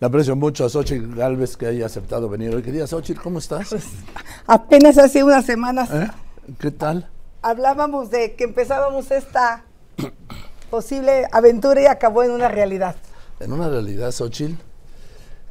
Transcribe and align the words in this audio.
Le 0.00 0.06
aprecio 0.06 0.36
mucho 0.36 0.64
a 0.64 0.68
Xochitl 0.68 1.16
Galvez 1.16 1.56
que 1.56 1.66
haya 1.66 1.86
aceptado 1.86 2.28
venir 2.28 2.54
hoy. 2.54 2.62
Querida 2.62 2.86
Xochitl, 2.86 3.20
¿cómo 3.20 3.40
estás? 3.40 3.70
Pues, 3.70 3.84
apenas 4.46 4.96
hace 4.96 5.24
unas 5.24 5.44
semanas. 5.44 5.90
¿Eh? 5.92 6.08
¿Qué 6.60 6.70
tal? 6.70 7.10
Hablábamos 7.42 8.10
de 8.10 8.36
que 8.36 8.44
empezábamos 8.44 9.10
esta 9.10 9.64
posible 10.70 11.26
aventura 11.32 11.82
y 11.82 11.86
acabó 11.86 12.22
en 12.22 12.30
una 12.30 12.46
realidad. 12.46 12.94
En 13.40 13.52
una 13.52 13.68
realidad, 13.68 14.12
Xochitl, 14.12 14.54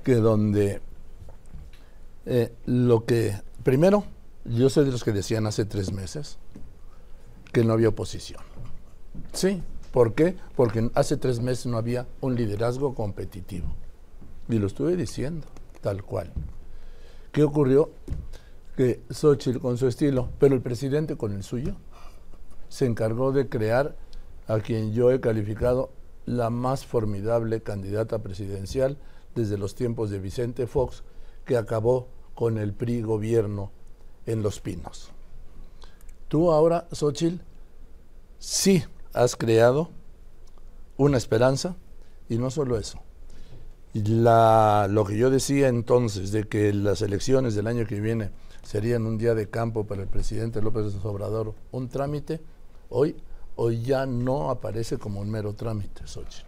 que 0.05 0.15
donde 0.15 0.81
eh, 2.25 2.53
lo 2.65 3.05
que. 3.05 3.35
Primero, 3.63 4.05
yo 4.45 4.69
soy 4.69 4.85
de 4.85 4.91
los 4.91 5.03
que 5.03 5.11
decían 5.11 5.45
hace 5.45 5.65
tres 5.65 5.91
meses 5.91 6.37
que 7.51 7.65
no 7.65 7.73
había 7.73 7.89
oposición. 7.89 8.39
Sí, 9.33 9.61
¿por 9.91 10.13
qué? 10.13 10.37
Porque 10.55 10.89
hace 10.93 11.17
tres 11.17 11.41
meses 11.41 11.65
no 11.65 11.77
había 11.77 12.05
un 12.21 12.35
liderazgo 12.35 12.95
competitivo. 12.95 13.67
Y 14.49 14.59
lo 14.59 14.67
estuve 14.67 14.95
diciendo, 14.95 15.47
tal 15.81 16.03
cual. 16.03 16.31
¿Qué 17.31 17.43
ocurrió? 17.43 17.91
Que 18.75 19.01
Xochitl 19.09 19.59
con 19.59 19.77
su 19.77 19.87
estilo, 19.87 20.29
pero 20.39 20.55
el 20.55 20.61
presidente 20.61 21.17
con 21.17 21.33
el 21.33 21.43
suyo, 21.43 21.75
se 22.69 22.85
encargó 22.85 23.31
de 23.31 23.49
crear 23.49 23.95
a 24.47 24.59
quien 24.59 24.93
yo 24.93 25.11
he 25.11 25.19
calificado 25.19 25.91
la 26.25 26.49
más 26.49 26.85
formidable 26.85 27.61
candidata 27.61 28.19
presidencial 28.19 28.97
desde 29.35 29.57
los 29.57 29.75
tiempos 29.75 30.09
de 30.09 30.19
Vicente 30.19 30.67
Fox, 30.67 31.03
que 31.45 31.57
acabó 31.57 32.07
con 32.35 32.57
el 32.57 32.73
PRI 32.73 33.01
gobierno 33.01 33.71
en 34.25 34.43
Los 34.43 34.59
Pinos. 34.59 35.11
Tú 36.27 36.51
ahora, 36.51 36.87
Xochitl, 36.91 37.41
sí 38.39 38.83
has 39.13 39.35
creado 39.35 39.89
una 40.97 41.17
esperanza, 41.17 41.75
y 42.29 42.37
no 42.37 42.51
solo 42.51 42.77
eso, 42.77 42.99
la, 44.03 44.87
lo 44.89 45.05
que 45.05 45.17
yo 45.17 45.29
decía 45.29 45.67
entonces 45.67 46.31
de 46.31 46.47
que 46.47 46.73
las 46.73 47.01
elecciones 47.01 47.55
del 47.55 47.67
año 47.67 47.85
que 47.85 47.99
viene 47.99 48.31
serían 48.63 49.05
un 49.05 49.17
día 49.17 49.33
de 49.33 49.49
campo 49.49 49.85
para 49.85 50.01
el 50.01 50.07
presidente 50.07 50.61
López 50.61 50.93
Obrador, 51.03 51.53
un 51.71 51.87
trámite, 51.87 52.41
hoy, 52.89 53.15
hoy 53.55 53.81
ya 53.81 54.05
no 54.05 54.49
aparece 54.49 54.97
como 54.97 55.21
un 55.21 55.29
mero 55.29 55.53
trámite, 55.53 56.05
Xochitl. 56.05 56.47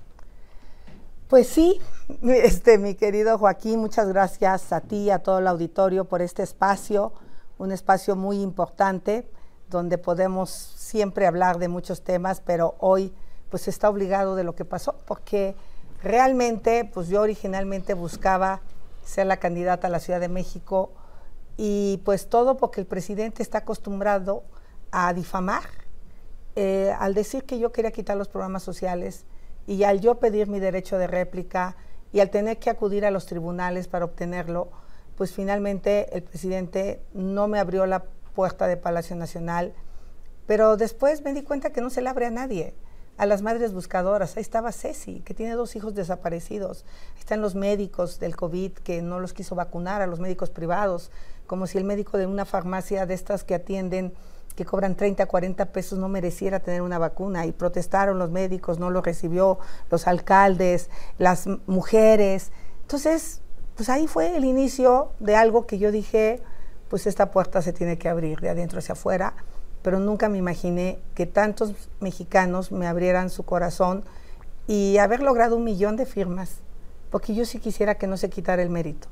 Pues 1.29 1.47
sí, 1.47 1.79
este, 2.23 2.77
mi 2.77 2.95
querido 2.95 3.37
Joaquín, 3.37 3.79
muchas 3.79 4.09
gracias 4.09 4.73
a 4.73 4.81
ti 4.81 4.97
y 5.03 5.09
a 5.11 5.19
todo 5.19 5.39
el 5.39 5.47
auditorio 5.47 6.05
por 6.05 6.21
este 6.21 6.43
espacio, 6.43 7.13
un 7.57 7.71
espacio 7.71 8.15
muy 8.15 8.41
importante 8.41 9.29
donde 9.69 9.97
podemos 9.97 10.49
siempre 10.49 11.27
hablar 11.27 11.59
de 11.59 11.67
muchos 11.67 12.01
temas, 12.01 12.41
pero 12.41 12.75
hoy 12.79 13.13
pues 13.49 13.67
está 13.67 13.89
obligado 13.89 14.35
de 14.35 14.43
lo 14.43 14.55
que 14.55 14.65
pasó, 14.65 14.95
porque 15.05 15.55
Realmente, 16.01 16.85
pues 16.85 17.09
yo 17.09 17.21
originalmente 17.21 17.93
buscaba 17.93 18.61
ser 19.03 19.27
la 19.27 19.37
candidata 19.37 19.87
a 19.87 19.89
la 19.89 19.99
Ciudad 19.99 20.19
de 20.19 20.29
México 20.29 20.91
y 21.57 22.01
pues 22.05 22.29
todo 22.29 22.55
porque 22.55 22.79
el 22.79 22.87
presidente 22.87 23.43
está 23.43 23.59
acostumbrado 23.59 24.43
a 24.91 25.13
difamar, 25.13 25.63
eh, 26.55 26.93
al 26.97 27.13
decir 27.13 27.43
que 27.43 27.59
yo 27.59 27.71
quería 27.71 27.91
quitar 27.91 28.15
los 28.15 28.29
programas 28.29 28.63
sociales 28.63 29.25
y 29.67 29.83
al 29.83 29.99
yo 29.99 30.19
pedir 30.19 30.47
mi 30.47 30.59
derecho 30.59 30.97
de 30.97 31.07
réplica 31.07 31.75
y 32.13 32.21
al 32.21 32.29
tener 32.29 32.59
que 32.59 32.69
acudir 32.69 33.05
a 33.05 33.11
los 33.11 33.25
tribunales 33.25 33.87
para 33.87 34.05
obtenerlo, 34.05 34.69
pues 35.17 35.33
finalmente 35.33 36.15
el 36.15 36.23
presidente 36.23 37.01
no 37.13 37.49
me 37.49 37.59
abrió 37.59 37.85
la 37.85 38.05
puerta 38.33 38.67
de 38.67 38.77
Palacio 38.77 39.17
Nacional, 39.17 39.73
pero 40.47 40.77
después 40.77 41.23
me 41.23 41.33
di 41.33 41.43
cuenta 41.43 41.71
que 41.71 41.81
no 41.81 41.89
se 41.89 42.01
le 42.01 42.09
abre 42.09 42.25
a 42.25 42.31
nadie 42.31 42.73
a 43.19 43.25
las 43.25 43.41
madres 43.41 43.73
buscadoras. 43.73 44.37
Ahí 44.37 44.41
estaba 44.41 44.71
Ceci, 44.71 45.19
que 45.19 45.33
tiene 45.33 45.53
dos 45.53 45.75
hijos 45.75 45.93
desaparecidos. 45.93 46.85
Están 47.19 47.41
los 47.41 47.53
médicos 47.53 48.17
del 48.17 48.37
COVID 48.37 48.71
que 48.71 49.01
no 49.01 49.19
los 49.19 49.33
quiso 49.33 49.55
vacunar, 49.55 50.01
a 50.01 50.07
los 50.07 50.21
médicos 50.21 50.49
privados, 50.49 51.11
como 51.45 51.67
si 51.67 51.77
el 51.77 51.83
médico 51.83 52.17
de 52.17 52.25
una 52.25 52.45
farmacia 52.45 53.05
de 53.05 53.13
estas 53.13 53.43
que 53.43 53.55
atienden, 53.55 54.13
que 54.55 54.63
cobran 54.63 54.95
30, 54.95 55.25
40 55.25 55.65
pesos, 55.73 55.99
no 55.99 56.07
mereciera 56.07 56.61
tener 56.61 56.81
una 56.81 56.97
vacuna. 56.97 57.45
Y 57.45 57.51
protestaron 57.51 58.19
los 58.19 58.31
médicos, 58.31 58.79
no 58.79 58.89
lo 58.89 59.01
recibió, 59.01 59.59
los 59.91 60.07
alcaldes, 60.07 60.89
las 61.17 61.45
mujeres. 61.67 62.53
Entonces, 62.83 63.41
pues 63.75 63.89
ahí 63.89 64.07
fue 64.07 64.37
el 64.37 64.45
inicio 64.45 65.11
de 65.19 65.35
algo 65.35 65.67
que 65.67 65.77
yo 65.77 65.91
dije, 65.91 66.41
pues 66.87 67.05
esta 67.05 67.31
puerta 67.31 67.61
se 67.61 67.73
tiene 67.73 67.97
que 67.97 68.07
abrir 68.07 68.39
de 68.39 68.49
adentro 68.49 68.79
hacia 68.79 68.93
afuera 68.93 69.35
pero 69.81 69.99
nunca 69.99 70.29
me 70.29 70.37
imaginé 70.37 70.99
que 71.15 71.25
tantos 71.25 71.73
mexicanos 71.99 72.71
me 72.71 72.87
abrieran 72.87 73.29
su 73.29 73.43
corazón 73.43 74.03
y 74.67 74.97
haber 74.97 75.21
logrado 75.21 75.55
un 75.55 75.63
millón 75.63 75.95
de 75.95 76.05
firmas, 76.05 76.57
porque 77.09 77.33
yo 77.33 77.45
sí 77.45 77.59
quisiera 77.59 77.95
que 77.95 78.07
no 78.07 78.17
se 78.17 78.29
quitara 78.29 78.61
el 78.61 78.69
mérito. 78.69 79.07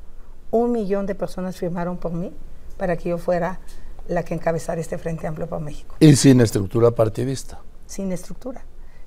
Un 0.51 0.71
millón 0.71 1.05
de 1.05 1.15
personas 1.15 1.57
firmaron 1.57 1.97
por 1.97 2.13
mí 2.13 2.31
para 2.77 2.95
que 2.95 3.09
yo 3.09 3.17
fuera 3.17 3.59
la 4.07 4.23
que 4.23 4.33
encabezara 4.33 4.79
este 4.79 4.97
Frente 4.97 5.27
Amplio 5.27 5.47
para 5.47 5.61
México. 5.61 5.95
Y 5.99 6.15
sin 6.15 6.41
estructura 6.41 6.91
partidista. 6.91 7.59
Sin 7.87 8.11
estructura. 8.11 8.63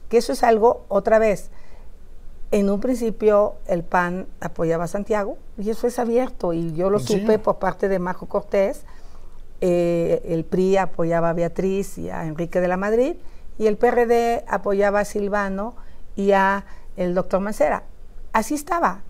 Que 0.09 0.19
eso 0.19 0.32
es 0.32 0.42
algo, 0.42 0.84
otra 0.88 1.19
vez, 1.19 1.50
en 2.50 2.69
un 2.69 2.81
principio 2.81 3.54
el 3.66 3.84
PAN 3.84 4.27
apoyaba 4.41 4.84
a 4.84 4.88
Santiago 4.88 5.38
y 5.56 5.71
eso 5.71 5.87
es 5.87 5.98
abierto 5.98 6.53
y 6.53 6.72
yo 6.72 6.91
lo 6.91 6.98
supe 6.98 7.38
por 7.38 7.59
parte 7.59 7.88
de 7.88 7.98
Marco 7.98 8.27
Cortés, 8.27 8.82
eh, 9.60 10.22
el 10.25 10.44
PRI 10.44 10.78
apoyaba 10.78 11.31
a 11.31 11.32
Beatriz 11.32 11.98
y 11.98 12.09
a 12.10 12.26
Enrique 12.26 12.60
de 12.60 12.69
la 12.69 12.76
Madrid, 12.76 13.16
y 13.59 13.66
el 13.66 13.76
PRD 13.76 14.44
apoyaba 14.48 15.00
a 15.00 15.04
Silvano 15.04 15.75
y 16.16 16.32
a 16.32 16.65
el 16.97 17.15
doctor 17.15 17.41
Mancera. 17.41 17.84
Así 18.32 18.54
estaba. 18.54 19.03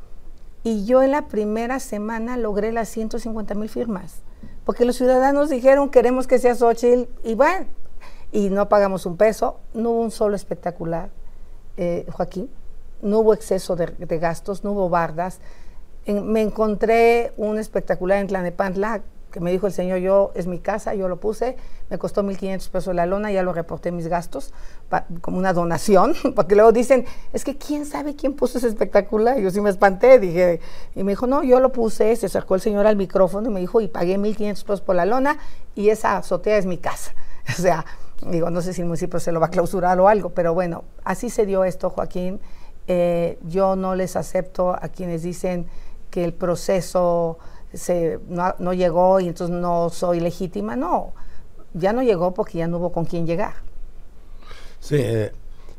Y 0.64 0.84
yo 0.86 1.02
en 1.02 1.12
la 1.12 1.28
primera 1.28 1.78
semana 1.78 2.36
logré 2.36 2.72
las 2.72 2.88
150 2.88 3.54
mil 3.54 3.68
firmas, 3.68 4.22
porque 4.64 4.84
los 4.84 4.96
ciudadanos 4.96 5.50
dijeron 5.50 5.88
queremos 5.88 6.26
que 6.26 6.38
sea 6.38 6.54
Xochitl, 6.54 7.08
y 7.24 7.34
bueno, 7.34 7.66
y 8.32 8.50
no 8.50 8.68
pagamos 8.68 9.06
un 9.06 9.16
peso, 9.16 9.60
no 9.72 9.90
hubo 9.90 10.00
un 10.00 10.10
solo 10.10 10.36
espectacular, 10.36 11.10
eh, 11.76 12.06
Joaquín, 12.10 12.50
no 13.02 13.20
hubo 13.20 13.34
exceso 13.34 13.76
de, 13.76 14.18
gastos, 14.18 14.64
no 14.64 14.72
hubo 14.72 14.88
bardas. 14.88 15.40
me 16.06 16.42
encontré 16.42 17.32
un 17.36 17.58
espectacular 17.58 18.18
en 18.18 18.26
Tlanepantla 18.26 19.02
que 19.30 19.40
me 19.40 19.50
dijo 19.50 19.66
el 19.66 19.72
señor, 19.72 19.98
yo 19.98 20.32
es 20.34 20.46
mi 20.46 20.58
casa, 20.58 20.94
yo 20.94 21.08
lo 21.08 21.18
puse, 21.20 21.56
me 21.88 21.98
costó 21.98 22.22
1.500 22.22 22.68
pesos 22.70 22.94
la 22.94 23.06
lona, 23.06 23.30
ya 23.32 23.42
lo 23.42 23.52
reporté 23.52 23.92
mis 23.92 24.08
gastos 24.08 24.52
como 25.20 25.38
una 25.38 25.52
donación, 25.52 26.14
porque 26.34 26.54
luego 26.54 26.72
dicen, 26.72 27.06
es 27.32 27.44
que 27.44 27.56
quién 27.56 27.86
sabe 27.86 28.16
quién 28.16 28.34
puso 28.34 28.58
ese 28.58 28.68
espectacular. 28.68 29.38
Yo 29.38 29.50
sí 29.50 29.60
me 29.60 29.70
espanté, 29.70 30.18
dije, 30.18 30.60
y 30.94 31.04
me 31.04 31.12
dijo, 31.12 31.26
no, 31.26 31.42
yo 31.42 31.60
lo 31.60 31.72
puse, 31.72 32.14
se 32.16 32.26
acercó 32.26 32.54
el 32.54 32.60
señor 32.60 32.86
al 32.86 32.96
micrófono 32.96 33.48
y 33.50 33.52
me 33.52 33.60
dijo, 33.60 33.80
y 33.80 33.88
pagué 33.88 34.18
1.500 34.18 34.62
pesos 34.62 34.80
por 34.80 34.96
la 34.96 35.06
lona 35.06 35.38
y 35.74 35.88
esa 35.88 36.16
azotea 36.16 36.58
es 36.58 36.66
mi 36.66 36.78
casa. 36.78 37.14
O 37.58 37.62
sea, 37.62 37.84
digo, 38.30 38.50
no 38.50 38.62
sé 38.62 38.72
si 38.72 38.82
el 38.82 38.86
municipio 38.86 39.18
se 39.18 39.32
lo 39.32 39.40
va 39.40 39.46
a 39.46 39.50
clausurar 39.50 39.98
o 39.98 40.06
algo, 40.06 40.30
pero 40.30 40.54
bueno, 40.54 40.84
así 41.04 41.30
se 41.30 41.46
dio 41.46 41.64
esto, 41.64 41.90
Joaquín. 41.90 42.38
Eh, 42.86 43.38
yo 43.42 43.76
no 43.76 43.94
les 43.94 44.14
acepto 44.14 44.70
a 44.72 44.88
quienes 44.88 45.22
dicen 45.22 45.66
que 46.10 46.24
el 46.24 46.32
proceso 46.32 47.38
se, 47.72 48.18
no, 48.28 48.72
llegó 48.72 49.20
y 49.20 49.28
entonces 49.28 49.56
no 49.56 49.90
soy 49.90 50.20
legítima. 50.20 50.76
No, 50.76 51.12
ya 51.74 51.92
no 51.92 52.02
llegó 52.02 52.34
porque 52.34 52.58
ya 52.58 52.66
no 52.66 52.78
hubo 52.78 52.92
con 52.92 53.04
quién 53.04 53.26
llegar. 53.26 53.54
Sí, 54.80 54.96
eh, 54.98 55.32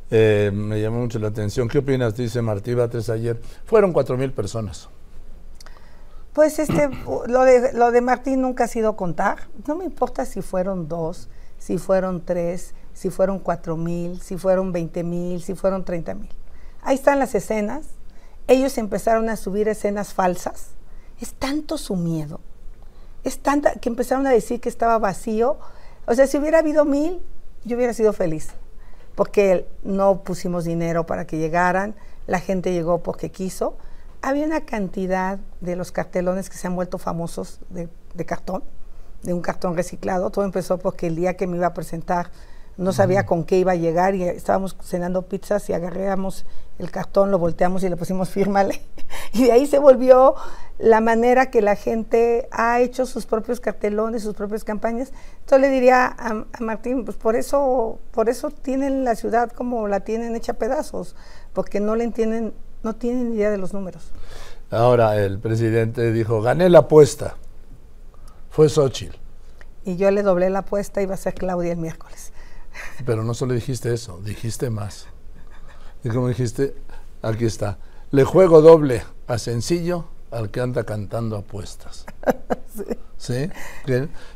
eh, 0.10 0.52
me 0.54 0.82
llamó 0.82 1.00
mucho 1.00 1.20
la 1.20 1.28
atención. 1.28 1.68
¿Qué 1.68 1.80
opinas? 1.80 2.16
Dice 2.16 2.42
Martí 2.42 2.74
Batres 2.74 3.10
ayer. 3.10 3.42
Fueron 3.66 3.92
cuatro 3.92 4.18
mil 4.18 4.32
personas. 4.32 4.90
Pues 6.34 6.60
este, 6.60 6.90
lo 7.28 7.44
de, 7.44 7.74
lo 7.74 7.92
de 7.92 8.02
Martín 8.02 8.42
nunca 8.42 8.66
ha 8.66 8.68
sido 8.68 8.96
contar. 8.96 9.50
No 9.68 9.76
me 9.76 9.86
importa 9.86 10.26
si 10.26 10.42
fueron 10.42 10.88
dos, 10.88 11.30
si 11.58 11.78
fueron 11.78 12.24
tres, 12.24 12.74
si 12.94 13.10
fueron 13.10 13.40
cuatro 13.40 13.76
mil, 13.76 14.22
si 14.22 14.38
fueron 14.38 14.72
veinte 14.72 15.04
mil, 15.04 15.42
si 15.42 15.56
fueron 15.56 15.84
treinta 15.84 16.14
mil. 16.14 16.30
Ahí 16.84 16.96
están 16.96 17.20
las 17.20 17.36
escenas. 17.36 17.88
Ellos 18.48 18.78
empezaron 18.78 19.30
a 19.30 19.36
subir 19.36 19.68
escenas 19.68 20.14
falsas 20.14 20.72
es 21.22 21.34
tanto 21.36 21.78
su 21.78 21.96
miedo, 21.96 22.42
es 23.24 23.40
tanta 23.40 23.76
que 23.76 23.90
empezaron 23.90 24.26
a 24.28 24.32
decir 24.32 24.60
que 24.60 24.70
estaba 24.70 24.98
vacío. 24.98 25.58
O 26.08 26.16
sea, 26.16 26.28
si 26.28 26.38
hubiera 26.38 26.60
habido 26.60 26.84
mil, 26.84 27.22
yo 27.64 27.78
hubiera 27.78 27.94
sido 27.94 28.12
feliz, 28.12 28.50
porque 29.16 29.68
no 29.84 30.24
pusimos 30.24 30.66
dinero 30.66 31.06
para 31.06 31.26
que 31.28 31.38
llegaran, 31.38 31.96
la 32.28 32.40
gente 32.40 32.74
llegó 32.74 33.04
porque 33.04 33.30
quiso. 33.30 33.78
Había 34.24 34.46
una 34.46 34.66
cantidad 34.66 35.40
de 35.62 35.76
los 35.76 35.92
cartelones 35.92 36.50
que 36.50 36.58
se 36.58 36.68
han 36.68 36.76
vuelto 36.76 36.98
famosos 36.98 37.60
de, 37.70 37.90
de 38.14 38.26
cartón, 38.26 38.64
de 39.24 39.34
un 39.34 39.42
cartón 39.42 39.76
reciclado. 39.76 40.30
Todo 40.30 40.46
empezó 40.46 40.78
porque 40.78 41.08
el 41.08 41.16
día 41.16 41.38
que 41.38 41.48
me 41.48 41.58
iba 41.58 41.68
a 41.68 41.74
presentar 41.74 42.32
no 42.82 42.94
sabía 42.94 43.28
con 43.28 43.44
qué 43.44 43.60
iba 43.60 43.74
a 43.74 43.76
llegar 43.76 44.16
y 44.16 44.24
estábamos 44.24 44.76
cenando 44.82 45.22
pizzas 45.22 45.70
y 45.70 45.74
agarramos 45.74 46.46
el 46.80 46.90
cartón, 46.90 47.30
lo 47.30 47.38
volteamos 47.38 47.84
y 47.84 47.90
le 47.90 47.96
pusimos 47.96 48.30
fírmale. 48.30 48.82
Y 49.34 49.46
de 49.46 49.52
ahí 49.52 49.68
se 49.68 49.78
volvió 49.78 50.36
la 50.78 51.00
manera 51.00 51.52
que 51.52 51.62
la 51.62 51.76
gente 51.76 52.50
ha 52.52 52.82
hecho 52.82 53.06
sus 53.06 53.26
propios 53.26 53.60
cartelones, 53.60 54.24
sus 54.24 54.34
propias 54.34 54.64
campañas. 54.64 55.14
Entonces 55.42 55.62
le 55.62 55.70
diría 55.70 56.08
a, 56.08 56.46
Martín, 56.60 57.06
pues 57.06 57.16
por 57.16 57.36
eso, 57.36 58.00
por 58.12 58.28
eso 58.30 58.50
tienen 58.50 59.06
la 59.06 59.16
ciudad 59.16 59.52
como 59.52 59.88
la 59.88 60.02
tienen 60.02 60.36
hecha 60.36 60.54
pedazos, 60.54 61.16
porque 61.54 61.80
no 61.80 61.96
le 61.96 62.04
entienden, 62.04 62.54
no 62.84 62.96
tienen 62.96 63.34
idea 63.34 63.52
de 63.52 63.58
los 63.58 63.74
números. 63.74 64.12
Ahora 64.70 65.18
el 65.18 65.40
presidente 65.40 66.12
dijo, 66.12 66.42
gané 66.42 66.68
la 66.68 66.80
apuesta. 66.80 67.36
Fue 68.50 68.68
Xochitl. 68.68 69.16
Y 69.86 69.96
yo 69.96 70.12
le 70.12 70.24
doblé 70.24 70.50
la 70.50 70.60
apuesta, 70.60 71.02
iba 71.02 71.14
a 71.14 71.18
ser 71.18 71.36
Claudia 71.36 71.72
el 71.72 71.78
miércoles. 71.78 72.31
Pero 73.06 73.24
no 73.24 73.34
solo 73.34 73.54
dijiste 73.54 73.94
eso, 73.94 74.20
dijiste 74.24 74.70
más. 74.70 75.08
Y 76.04 76.10
como 76.10 76.28
dijiste, 76.28 76.76
aquí 77.22 77.46
está. 77.46 77.78
Le 78.12 78.24
juego 78.24 78.62
doble 78.62 79.04
a 79.28 79.38
sencillo 79.38 80.06
al 80.32 80.50
que 80.50 80.62
anda 80.62 80.84
cantando 80.84 81.38
apuestas. 81.38 82.06
sí. 83.18 83.50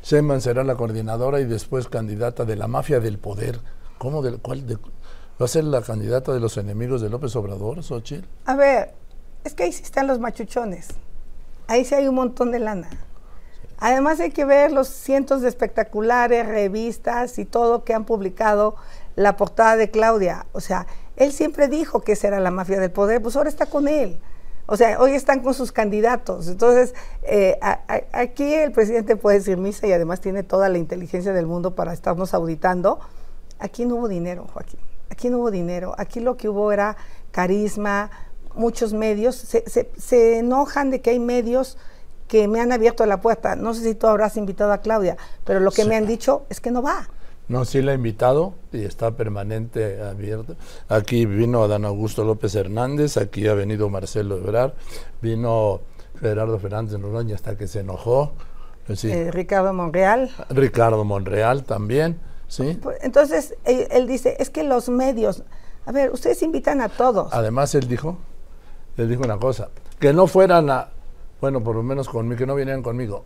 Sheinbaum 0.03 0.42
será 0.42 0.63
la 0.63 0.75
coordinadora 0.75 1.39
y 1.39 1.45
después 1.45 1.88
candidata 1.88 2.45
de 2.45 2.56
la 2.56 2.68
mafia 2.68 3.00
del 3.00 3.18
poder. 3.18 3.59
¿Cómo? 3.97 4.21
Del, 4.21 4.39
cuál, 4.39 4.68
de, 4.68 4.77
¿Va 5.39 5.45
a 5.45 5.50
ser 5.50 5.65
la 5.65 5.81
candidata 5.81 6.33
de 6.33 6.39
los 6.39 6.56
enemigos 6.57 7.01
de 7.01 7.09
López 7.09 7.36
Obrador, 7.36 7.83
Xochitl? 7.83 8.25
A 8.45 8.56
ver, 8.56 8.94
es 9.44 9.53
que 9.53 9.63
ahí 9.63 9.74
sí 9.74 9.83
están 9.83 10.07
los 10.07 10.19
machuchones. 10.19 10.88
Ahí 11.68 11.83
sí 11.83 11.95
hay 11.95 12.07
un 12.07 12.15
montón 12.15 12.51
de 12.51 12.59
lana. 12.59 12.89
Además 13.77 14.19
hay 14.19 14.31
que 14.31 14.45
ver 14.45 14.72
los 14.72 14.88
cientos 14.88 15.42
de 15.42 15.50
espectaculares, 15.50 16.48
revistas 16.48 17.38
y 17.39 17.45
todo 17.45 17.83
que 17.83 17.94
han 17.94 18.06
publicado 18.06 18.75
la 19.16 19.38
portada 19.38 19.75
de 19.75 19.92
Claudia. 19.92 20.45
O 20.54 20.62
sea, 20.62 20.88
él 21.18 21.31
siempre 21.31 21.68
dijo 21.68 22.01
que 22.01 22.13
esa 22.13 22.27
era 22.27 22.39
la 22.39 22.51
mafia 22.51 22.80
del 22.80 22.92
poder, 22.92 23.22
pues 23.22 23.36
ahora 23.36 23.50
está 23.50 23.66
con 23.66 23.88
él. 23.88 24.19
O 24.68 24.77
sea, 24.77 25.00
hoy 25.00 25.12
están 25.12 25.42
con 25.42 25.54
sus 25.54 25.72
candidatos. 25.72 26.48
Entonces, 26.48 26.95
eh, 27.24 27.60
aquí 28.12 28.51
el 28.54 28.72
presidente 28.72 29.16
puede 29.16 29.38
decir 29.38 29.57
misa 29.57 29.86
y 29.86 29.92
además 29.92 30.21
tiene 30.21 30.42
toda 30.42 30.69
la 30.69 30.78
inteligencia 30.78 31.33
del 31.33 31.45
mundo 31.45 31.75
para 31.75 31.94
estarnos 31.94 32.33
auditando. 32.33 33.00
Aquí 33.60 33.86
no 33.86 33.95
hubo 33.95 34.07
dinero, 34.07 34.48
Joaquín. 34.51 34.80
Aquí 35.12 35.30
no 35.30 35.38
hubo 35.38 35.51
dinero. 35.51 35.94
Aquí 35.98 36.19
lo 36.19 36.36
que 36.36 36.50
hubo 36.50 36.71
era 36.71 36.98
carisma, 37.31 38.10
muchos 38.56 38.94
medios. 38.94 39.36
Se, 39.36 39.63
se 39.95 40.39
enojan 40.39 40.89
de 40.89 41.00
que 41.00 41.12
hay 41.12 41.19
medios 41.19 41.78
que 42.27 42.48
me 42.48 42.60
han 42.60 42.72
abierto 42.72 43.06
la 43.06 43.22
puerta. 43.22 43.56
No 43.56 43.74
sé 43.74 43.83
si 43.83 43.95
tú 43.95 44.07
habrás 44.07 44.38
invitado 44.38 44.72
a 44.72 44.80
Claudia, 44.80 45.18
pero 45.44 45.60
lo 45.60 45.72
que 45.72 45.86
me 45.86 45.95
han 45.95 46.07
dicho 46.07 46.44
es 46.50 46.60
que 46.60 46.72
no 46.72 46.81
va. 46.81 47.07
No, 47.48 47.63
sí 47.63 47.81
la 47.81 47.92
he 47.92 47.95
invitado 47.95 48.56
y 48.72 48.86
está 48.86 49.12
permanente 49.12 50.01
abierto. 50.01 50.56
Aquí 50.89 51.25
vino 51.27 51.63
Adán 51.63 51.86
Augusto 51.86 52.24
López 52.24 52.56
Hernández, 52.56 53.18
aquí 53.18 53.48
ha 53.48 53.54
venido 53.54 53.88
Marcelo 53.89 54.38
Ebrar, 54.38 54.74
vino 55.22 55.81
Gerardo 56.19 56.57
Fernández 56.57 57.00
Noroña 57.00 57.36
hasta 57.36 57.56
que 57.56 57.68
se 57.68 57.81
enojó. 57.81 58.33
Eh, 58.88 59.31
Ricardo 59.31 59.74
Monreal. 59.74 60.31
Ricardo 60.50 61.04
Monreal 61.04 61.63
también, 61.63 62.19
¿sí? 62.48 62.80
Pues, 62.81 62.98
entonces, 63.01 63.56
él, 63.63 63.88
él, 63.92 64.07
dice, 64.07 64.38
es 64.39 64.50
que 64.50 64.63
los 64.63 64.89
medios, 64.89 65.44
a 65.86 65.92
ver, 65.92 66.12
ustedes 66.12 66.42
invitan 66.44 66.81
a 66.81 66.89
todos. 66.89 67.31
Además, 67.33 67.74
él 67.75 67.88
dijo, 67.88 68.18
él 68.98 69.10
dijo 69.10 69.24
una 69.24 69.38
cosa, 69.38 69.69
que 70.00 70.13
no 70.13 70.28
fueran 70.28 70.69
a, 70.69 70.89
bueno, 71.45 71.63
por 71.63 71.75
lo 71.75 71.83
menos 71.83 72.09
conmigo, 72.09 72.39
que 72.39 72.47
no 72.47 72.56
vinieran 72.56 72.81
conmigo. 72.81 73.24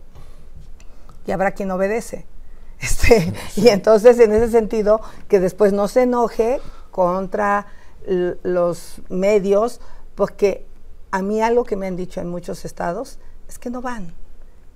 Y 1.26 1.30
habrá 1.30 1.52
quien 1.52 1.70
obedece. 1.70 2.26
Este, 2.78 3.32
y 3.56 3.68
entonces, 3.68 4.18
en 4.20 4.30
ese 4.32 4.50
sentido, 4.50 5.00
que 5.26 5.40
después 5.40 5.72
no 5.72 5.88
se 5.88 6.02
enoje 6.02 6.60
contra 6.90 7.66
los 8.06 9.00
medios, 9.08 9.80
porque 10.14 10.66
a 11.10 11.22
mí 11.22 11.40
algo 11.40 11.64
que 11.64 11.76
me 11.76 11.86
han 11.86 11.96
dicho 11.96 12.20
en 12.20 12.28
muchos 12.28 12.66
estados 12.66 13.18
es 13.48 13.58
que 13.58 13.70
no 13.70 13.80
van, 13.80 14.12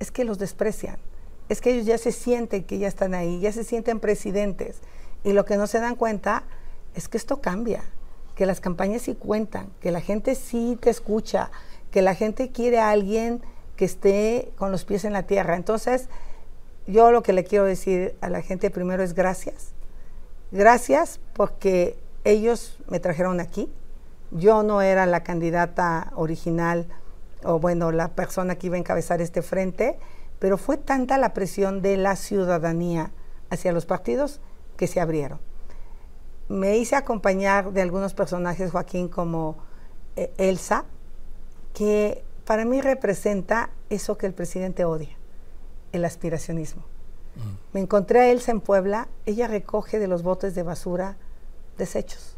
es 0.00 0.10
que 0.10 0.24
los 0.24 0.38
desprecian, 0.38 0.96
es 1.50 1.60
que 1.60 1.72
ellos 1.72 1.84
ya 1.84 1.98
se 1.98 2.12
sienten 2.12 2.64
que 2.64 2.78
ya 2.78 2.88
están 2.88 3.12
ahí, 3.12 3.40
ya 3.40 3.52
se 3.52 3.62
sienten 3.62 4.00
presidentes. 4.00 4.78
Y 5.22 5.34
lo 5.34 5.44
que 5.44 5.58
no 5.58 5.66
se 5.66 5.80
dan 5.80 5.96
cuenta 5.96 6.44
es 6.94 7.08
que 7.08 7.18
esto 7.18 7.42
cambia, 7.42 7.84
que 8.36 8.46
las 8.46 8.60
campañas 8.60 9.02
sí 9.02 9.14
cuentan, 9.14 9.68
que 9.80 9.90
la 9.90 10.00
gente 10.00 10.34
sí 10.34 10.78
te 10.80 10.88
escucha, 10.88 11.50
que 11.94 12.02
la 12.02 12.16
gente 12.16 12.50
quiere 12.50 12.80
a 12.80 12.90
alguien 12.90 13.40
que 13.76 13.84
esté 13.84 14.50
con 14.56 14.72
los 14.72 14.84
pies 14.84 15.04
en 15.04 15.12
la 15.12 15.28
tierra. 15.28 15.54
Entonces, 15.54 16.08
yo 16.88 17.12
lo 17.12 17.22
que 17.22 17.32
le 17.32 17.44
quiero 17.44 17.66
decir 17.66 18.16
a 18.20 18.28
la 18.30 18.42
gente 18.42 18.68
primero 18.68 19.04
es 19.04 19.14
gracias. 19.14 19.74
Gracias 20.50 21.20
porque 21.34 21.96
ellos 22.24 22.80
me 22.88 22.98
trajeron 22.98 23.38
aquí. 23.38 23.72
Yo 24.32 24.64
no 24.64 24.82
era 24.82 25.06
la 25.06 25.22
candidata 25.22 26.10
original 26.16 26.88
o 27.44 27.60
bueno, 27.60 27.92
la 27.92 28.08
persona 28.08 28.56
que 28.56 28.66
iba 28.66 28.74
a 28.74 28.80
encabezar 28.80 29.20
este 29.20 29.40
frente, 29.40 29.96
pero 30.40 30.58
fue 30.58 30.76
tanta 30.76 31.16
la 31.16 31.32
presión 31.32 31.80
de 31.80 31.96
la 31.96 32.16
ciudadanía 32.16 33.12
hacia 33.50 33.70
los 33.70 33.86
partidos 33.86 34.40
que 34.76 34.88
se 34.88 35.00
abrieron. 35.00 35.38
Me 36.48 36.76
hice 36.76 36.96
acompañar 36.96 37.70
de 37.70 37.82
algunos 37.82 38.14
personajes, 38.14 38.72
Joaquín, 38.72 39.08
como 39.08 39.58
eh, 40.16 40.34
Elsa, 40.38 40.86
que 41.74 42.24
para 42.46 42.64
mí 42.64 42.80
representa 42.80 43.70
eso 43.90 44.16
que 44.16 44.26
el 44.26 44.32
presidente 44.32 44.86
odia, 44.86 45.16
el 45.92 46.04
aspiracionismo. 46.04 46.82
Mm. 47.36 47.74
Me 47.74 47.80
encontré 47.80 48.20
a 48.20 48.30
Elsa 48.30 48.52
en 48.52 48.60
Puebla, 48.60 49.08
ella 49.26 49.48
recoge 49.48 49.98
de 49.98 50.08
los 50.08 50.22
botes 50.22 50.54
de 50.54 50.62
basura 50.62 51.16
desechos, 51.76 52.36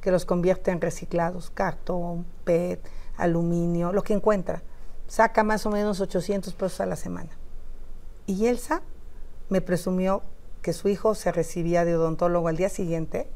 que 0.00 0.12
los 0.12 0.26
convierte 0.26 0.70
en 0.70 0.80
reciclados, 0.80 1.50
cartón, 1.50 2.26
PET, 2.44 2.86
aluminio, 3.16 3.92
lo 3.92 4.02
que 4.02 4.12
encuentra. 4.12 4.62
Saca 5.08 5.42
más 5.42 5.66
o 5.66 5.70
menos 5.70 6.00
800 6.00 6.54
pesos 6.54 6.80
a 6.80 6.86
la 6.86 6.96
semana. 6.96 7.30
Y 8.26 8.46
Elsa 8.46 8.82
me 9.48 9.60
presumió 9.60 10.22
que 10.62 10.72
su 10.72 10.88
hijo 10.88 11.14
se 11.14 11.32
recibía 11.32 11.84
de 11.84 11.96
odontólogo 11.96 12.48
al 12.48 12.56
día 12.56 12.68
siguiente 12.68 13.28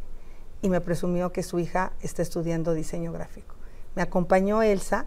y 0.62 0.68
me 0.68 0.80
presumió 0.80 1.30
que 1.32 1.42
su 1.42 1.58
hija 1.58 1.92
está 2.00 2.22
estudiando 2.22 2.74
diseño 2.74 3.12
gráfico. 3.12 3.54
Me 3.94 4.02
acompañó 4.02 4.62
Elsa 4.62 5.06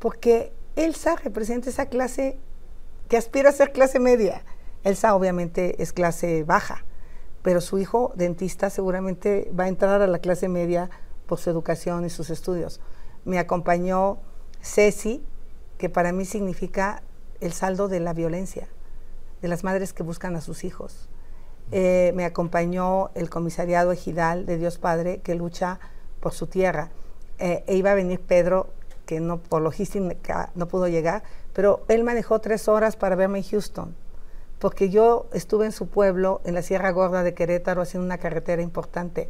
porque 0.00 0.52
Elsa 0.74 1.14
representa 1.14 1.70
esa 1.70 1.86
clase 1.86 2.38
que 3.08 3.16
aspira 3.16 3.50
a 3.50 3.52
ser 3.52 3.70
clase 3.70 4.00
media. 4.00 4.42
Elsa 4.82 5.14
obviamente 5.14 5.80
es 5.82 5.92
clase 5.92 6.42
baja, 6.42 6.84
pero 7.42 7.60
su 7.60 7.78
hijo 7.78 8.12
dentista 8.16 8.70
seguramente 8.70 9.52
va 9.58 9.64
a 9.64 9.68
entrar 9.68 10.02
a 10.02 10.06
la 10.06 10.18
clase 10.18 10.48
media 10.48 10.90
por 11.26 11.38
su 11.38 11.50
educación 11.50 12.04
y 12.04 12.10
sus 12.10 12.30
estudios. 12.30 12.80
Me 13.24 13.38
acompañó 13.38 14.18
Ceci, 14.62 15.22
que 15.76 15.90
para 15.90 16.12
mí 16.12 16.24
significa 16.24 17.02
el 17.40 17.52
saldo 17.52 17.88
de 17.88 18.00
la 18.00 18.14
violencia, 18.14 18.68
de 19.42 19.48
las 19.48 19.64
madres 19.64 19.92
que 19.92 20.02
buscan 20.02 20.34
a 20.34 20.40
sus 20.40 20.64
hijos. 20.64 21.08
Eh, 21.72 22.12
me 22.14 22.24
acompañó 22.24 23.10
el 23.14 23.30
comisariado 23.30 23.92
ejidal 23.92 24.46
de 24.46 24.56
Dios 24.56 24.78
Padre, 24.78 25.20
que 25.20 25.34
lucha 25.34 25.78
por 26.20 26.32
su 26.32 26.46
tierra. 26.46 26.90
Eh, 27.38 27.64
e 27.66 27.76
iba 27.76 27.92
a 27.92 27.94
venir 27.94 28.20
Pedro 28.20 28.70
que 29.10 29.18
no, 29.18 29.38
por 29.40 29.60
logística 29.60 30.52
no 30.54 30.68
pudo 30.68 30.86
llegar, 30.86 31.24
pero 31.52 31.84
él 31.88 32.04
manejó 32.04 32.38
tres 32.38 32.68
horas 32.68 32.94
para 32.94 33.16
verme 33.16 33.38
en 33.38 33.44
Houston, 33.44 33.96
porque 34.60 34.88
yo 34.88 35.26
estuve 35.32 35.66
en 35.66 35.72
su 35.72 35.88
pueblo, 35.88 36.40
en 36.44 36.54
la 36.54 36.62
Sierra 36.62 36.92
Gorda 36.92 37.24
de 37.24 37.34
Querétaro, 37.34 37.82
haciendo 37.82 38.06
una 38.06 38.18
carretera 38.18 38.62
importante, 38.62 39.28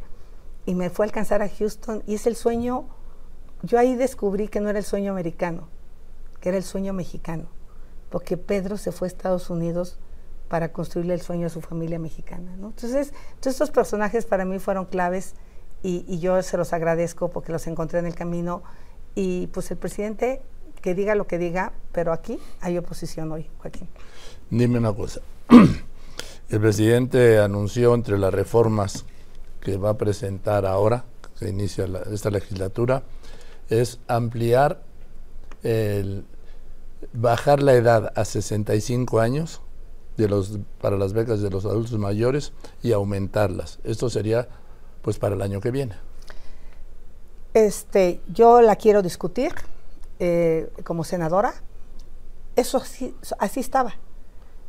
y 0.67 0.75
me 0.75 0.91
fue 0.91 1.03
a 1.03 1.07
alcanzar 1.07 1.41
a 1.41 1.49
Houston, 1.49 2.03
y 2.05 2.13
es 2.13 2.27
el 2.27 2.35
sueño, 2.35 2.85
yo 3.63 3.79
ahí 3.79 3.95
descubrí 3.95 4.49
que 4.49 4.59
no 4.59 4.69
era 4.69 4.77
el 4.77 4.85
sueño 4.85 5.13
americano, 5.13 5.67
que 6.41 6.49
era 6.49 6.59
el 6.59 6.63
sueño 6.63 6.93
mexicano, 6.93 7.45
porque 8.11 8.37
Pedro 8.37 8.77
se 8.77 8.91
fue 8.91 9.07
a 9.07 9.09
Estados 9.09 9.49
Unidos 9.49 9.97
para 10.47 10.71
construirle 10.71 11.15
el 11.15 11.21
sueño 11.21 11.47
a 11.47 11.49
su 11.49 11.61
familia 11.61 11.97
mexicana. 11.97 12.53
Entonces, 12.53 13.13
todos 13.39 13.55
estos 13.55 13.71
personajes 13.71 14.27
para 14.27 14.45
mí 14.45 14.59
fueron 14.59 14.85
claves 14.85 15.33
y, 15.81 16.05
y, 16.07 16.19
yo 16.19 16.39
se 16.43 16.55
los 16.57 16.71
agradezco 16.71 17.31
porque 17.31 17.51
los 17.51 17.65
encontré 17.65 17.97
en 17.97 18.05
el 18.05 18.13
camino 18.13 18.61
y 19.15 19.47
pues 19.47 19.71
el 19.71 19.77
presidente 19.77 20.41
que 20.81 20.95
diga 20.95 21.15
lo 21.15 21.27
que 21.27 21.37
diga, 21.37 21.73
pero 21.91 22.11
aquí 22.11 22.39
hay 22.59 22.77
oposición 22.77 23.31
hoy, 23.31 23.47
Joaquín. 23.59 23.87
Dime 24.49 24.79
una 24.79 24.93
cosa. 24.93 25.21
El 26.49 26.59
presidente 26.59 27.39
anunció 27.39 27.93
entre 27.93 28.17
las 28.17 28.33
reformas 28.33 29.05
que 29.61 29.77
va 29.77 29.91
a 29.91 29.97
presentar 29.97 30.65
ahora, 30.65 31.05
que 31.39 31.47
inicia 31.47 31.87
esta 32.11 32.29
legislatura, 32.29 33.03
es 33.69 33.99
ampliar, 34.07 34.83
el, 35.63 36.25
bajar 37.13 37.63
la 37.63 37.73
edad 37.73 38.11
a 38.15 38.25
65 38.25 39.21
años 39.21 39.61
de 40.17 40.27
los, 40.27 40.59
para 40.81 40.97
las 40.97 41.13
becas 41.13 41.41
de 41.41 41.49
los 41.49 41.63
adultos 41.65 41.97
mayores 41.97 42.51
y 42.83 42.91
aumentarlas. 42.91 43.79
Esto 43.85 44.09
sería 44.09 44.49
pues 45.01 45.19
para 45.19 45.35
el 45.35 45.41
año 45.41 45.61
que 45.61 45.71
viene. 45.71 45.95
Este, 47.53 48.21
yo 48.27 48.61
la 48.61 48.75
quiero 48.75 49.01
discutir 49.01 49.53
eh, 50.19 50.71
como 50.83 51.03
senadora. 51.03 51.53
Eso 52.55 52.77
así, 52.77 53.15
así 53.39 53.59
estaba. 53.59 53.95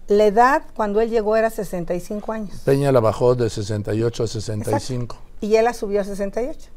La 0.09 0.27
edad 0.27 0.65
cuando 0.75 1.01
él 1.01 1.11
llegó 1.11 1.37
era 1.37 1.51
65 1.51 2.33
años. 2.33 2.61
Peña 2.65 2.91
la 2.91 3.01
bajó 3.01 3.35
de 3.35 3.49
68 3.49 4.25
a 4.25 4.27
65. 4.27 5.17
Y 5.41 5.57
él 5.57 5.65
la 5.65 5.75
subió 5.75 6.01
a 6.01 6.05
68. 6.05 6.71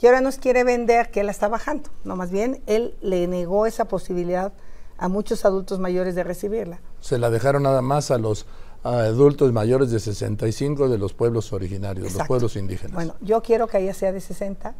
Y 0.00 0.06
ahora 0.06 0.20
nos 0.20 0.38
quiere 0.38 0.62
vender 0.62 1.10
que 1.10 1.20
él 1.20 1.26
la 1.26 1.32
está 1.32 1.48
bajando. 1.48 1.90
No, 2.04 2.14
más 2.14 2.30
bien, 2.30 2.62
él 2.66 2.94
le 3.00 3.26
negó 3.26 3.66
esa 3.66 3.86
posibilidad 3.86 4.52
a 4.96 5.08
muchos 5.08 5.44
adultos 5.44 5.80
mayores 5.80 6.14
de 6.14 6.24
recibirla. 6.24 6.80
Se 7.00 7.18
la 7.18 7.30
dejaron 7.30 7.64
nada 7.64 7.82
más 7.82 8.10
a 8.10 8.18
los 8.18 8.46
adultos 8.82 9.52
mayores 9.52 9.90
de 9.90 9.98
65 9.98 10.88
de 10.88 10.98
los 10.98 11.14
pueblos 11.14 11.52
originarios, 11.52 12.14
los 12.14 12.26
pueblos 12.26 12.56
indígenas. 12.56 12.94
Bueno, 12.94 13.14
yo 13.20 13.42
quiero 13.42 13.66
que 13.66 13.78
ella 13.78 13.94
sea 13.94 14.12
de 14.12 14.20
60 14.20 14.74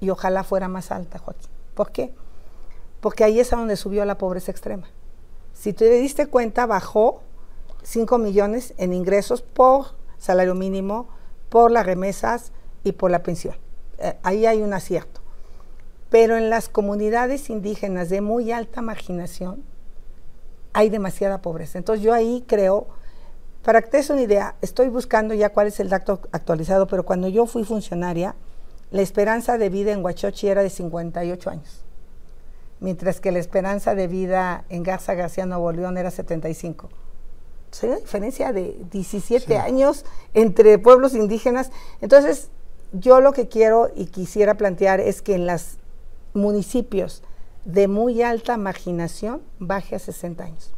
y 0.00 0.10
ojalá 0.10 0.44
fuera 0.44 0.68
más 0.68 0.90
alta, 0.90 1.18
Joaquín. 1.18 1.50
¿Por 1.74 1.90
qué? 1.90 2.12
porque 3.06 3.22
ahí 3.22 3.38
es 3.38 3.52
a 3.52 3.56
donde 3.56 3.76
subió 3.76 4.04
la 4.04 4.18
pobreza 4.18 4.50
extrema. 4.50 4.88
Si 5.52 5.72
te 5.72 5.88
diste 5.90 6.26
cuenta, 6.26 6.66
bajó 6.66 7.22
5 7.84 8.18
millones 8.18 8.74
en 8.78 8.92
ingresos 8.92 9.42
por 9.42 9.94
salario 10.18 10.56
mínimo, 10.56 11.08
por 11.48 11.70
las 11.70 11.86
remesas 11.86 12.50
y 12.82 12.90
por 12.90 13.12
la 13.12 13.22
pensión. 13.22 13.54
Eh, 13.98 14.16
ahí 14.24 14.44
hay 14.46 14.60
un 14.60 14.72
acierto. 14.74 15.20
Pero 16.10 16.36
en 16.36 16.50
las 16.50 16.68
comunidades 16.68 17.48
indígenas 17.48 18.08
de 18.08 18.20
muy 18.20 18.50
alta 18.50 18.82
marginación 18.82 19.62
hay 20.72 20.90
demasiada 20.90 21.42
pobreza. 21.42 21.78
Entonces 21.78 22.04
yo 22.04 22.12
ahí 22.12 22.44
creo, 22.46 22.88
para 23.62 23.82
que 23.82 23.88
te 23.88 23.96
des 23.98 24.10
una 24.10 24.22
idea, 24.22 24.56
estoy 24.62 24.88
buscando 24.88 25.32
ya 25.32 25.50
cuál 25.50 25.68
es 25.68 25.80
el 25.80 25.88
dato 25.88 26.20
actualizado, 26.32 26.86
pero 26.86 27.04
cuando 27.04 27.28
yo 27.28 27.46
fui 27.46 27.62
funcionaria, 27.62 28.34
la 28.96 29.02
esperanza 29.02 29.58
de 29.58 29.68
vida 29.68 29.92
en 29.92 30.02
Huachochi 30.02 30.48
era 30.48 30.62
de 30.62 30.70
58 30.70 31.50
años, 31.50 31.84
mientras 32.80 33.20
que 33.20 33.30
la 33.30 33.38
esperanza 33.38 33.94
de 33.94 34.08
vida 34.08 34.64
en 34.70 34.82
Garza 34.82 35.14
García 35.14 35.44
Nuevo 35.44 35.70
León 35.70 35.98
era 35.98 36.10
75. 36.10 36.88
hay 37.82 37.88
una 37.90 37.98
diferencia 37.98 38.54
de 38.54 38.74
17 38.90 39.58
años 39.58 40.06
entre 40.32 40.78
pueblos 40.78 41.14
indígenas. 41.14 41.70
Entonces, 42.00 42.48
yo 42.92 43.20
lo 43.20 43.34
que 43.34 43.48
quiero 43.48 43.90
y 43.94 44.06
quisiera 44.06 44.54
plantear 44.54 45.00
es 45.00 45.20
que 45.20 45.34
en 45.34 45.46
los 45.46 45.76
municipios 46.32 47.22
de 47.66 47.88
muy 47.88 48.22
alta 48.22 48.56
marginación 48.56 49.42
baje 49.58 49.96
a 49.96 49.98
60 49.98 50.42
años. 50.42 50.72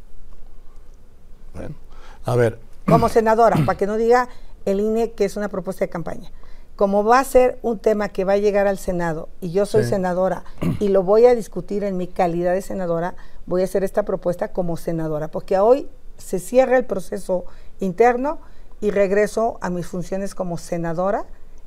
Bueno, 1.55 1.77
a 2.25 2.35
ver. 2.35 2.59
Como 2.85 3.09
senadora, 3.09 3.59
para 3.65 3.79
que 3.79 3.87
no 3.87 3.97
diga 3.97 4.29
el 4.65 4.81
INE 4.81 5.13
que 5.13 5.25
es 5.25 5.37
una 5.37 5.49
propuesta 5.49 5.85
de 5.85 5.89
campaña 5.89 6.33
como 6.78 7.02
va 7.02 7.18
a 7.18 7.25
ser 7.25 7.58
un 7.62 7.80
tema 7.80 8.08
que 8.08 8.23
va 8.23 8.35
a 8.35 8.37
llegar 8.37 8.68
al 8.68 8.78
Senado 8.78 9.28
y 9.40 9.50
yo 9.50 9.66
soy 9.66 9.82
senadora 9.82 10.44
y 10.78 10.90
lo 10.90 11.02
voy 11.02 11.26
a 11.26 11.35
discutir 11.35 11.82
en 11.82 11.97
mi 11.97 12.06
calidad 12.06 12.52
de 12.52 12.62
senadora, 12.62 13.16
voy 13.47 13.62
a 13.62 13.64
hacer 13.64 13.82
esta 13.82 14.04
propuesta 14.04 14.52
como 14.52 14.76
senadora, 14.76 15.26
porque 15.26 15.58
hoy 15.58 15.88
se 16.18 16.38
cierra 16.38 16.76
el 16.76 16.85
proceso 16.85 17.47
interno 17.80 18.38
y 18.80 18.92
regreso 18.92 19.58
a 19.61 19.70
mis 19.70 19.88
funciones 19.88 20.37
como 20.37 20.56
senadora, 20.56 21.26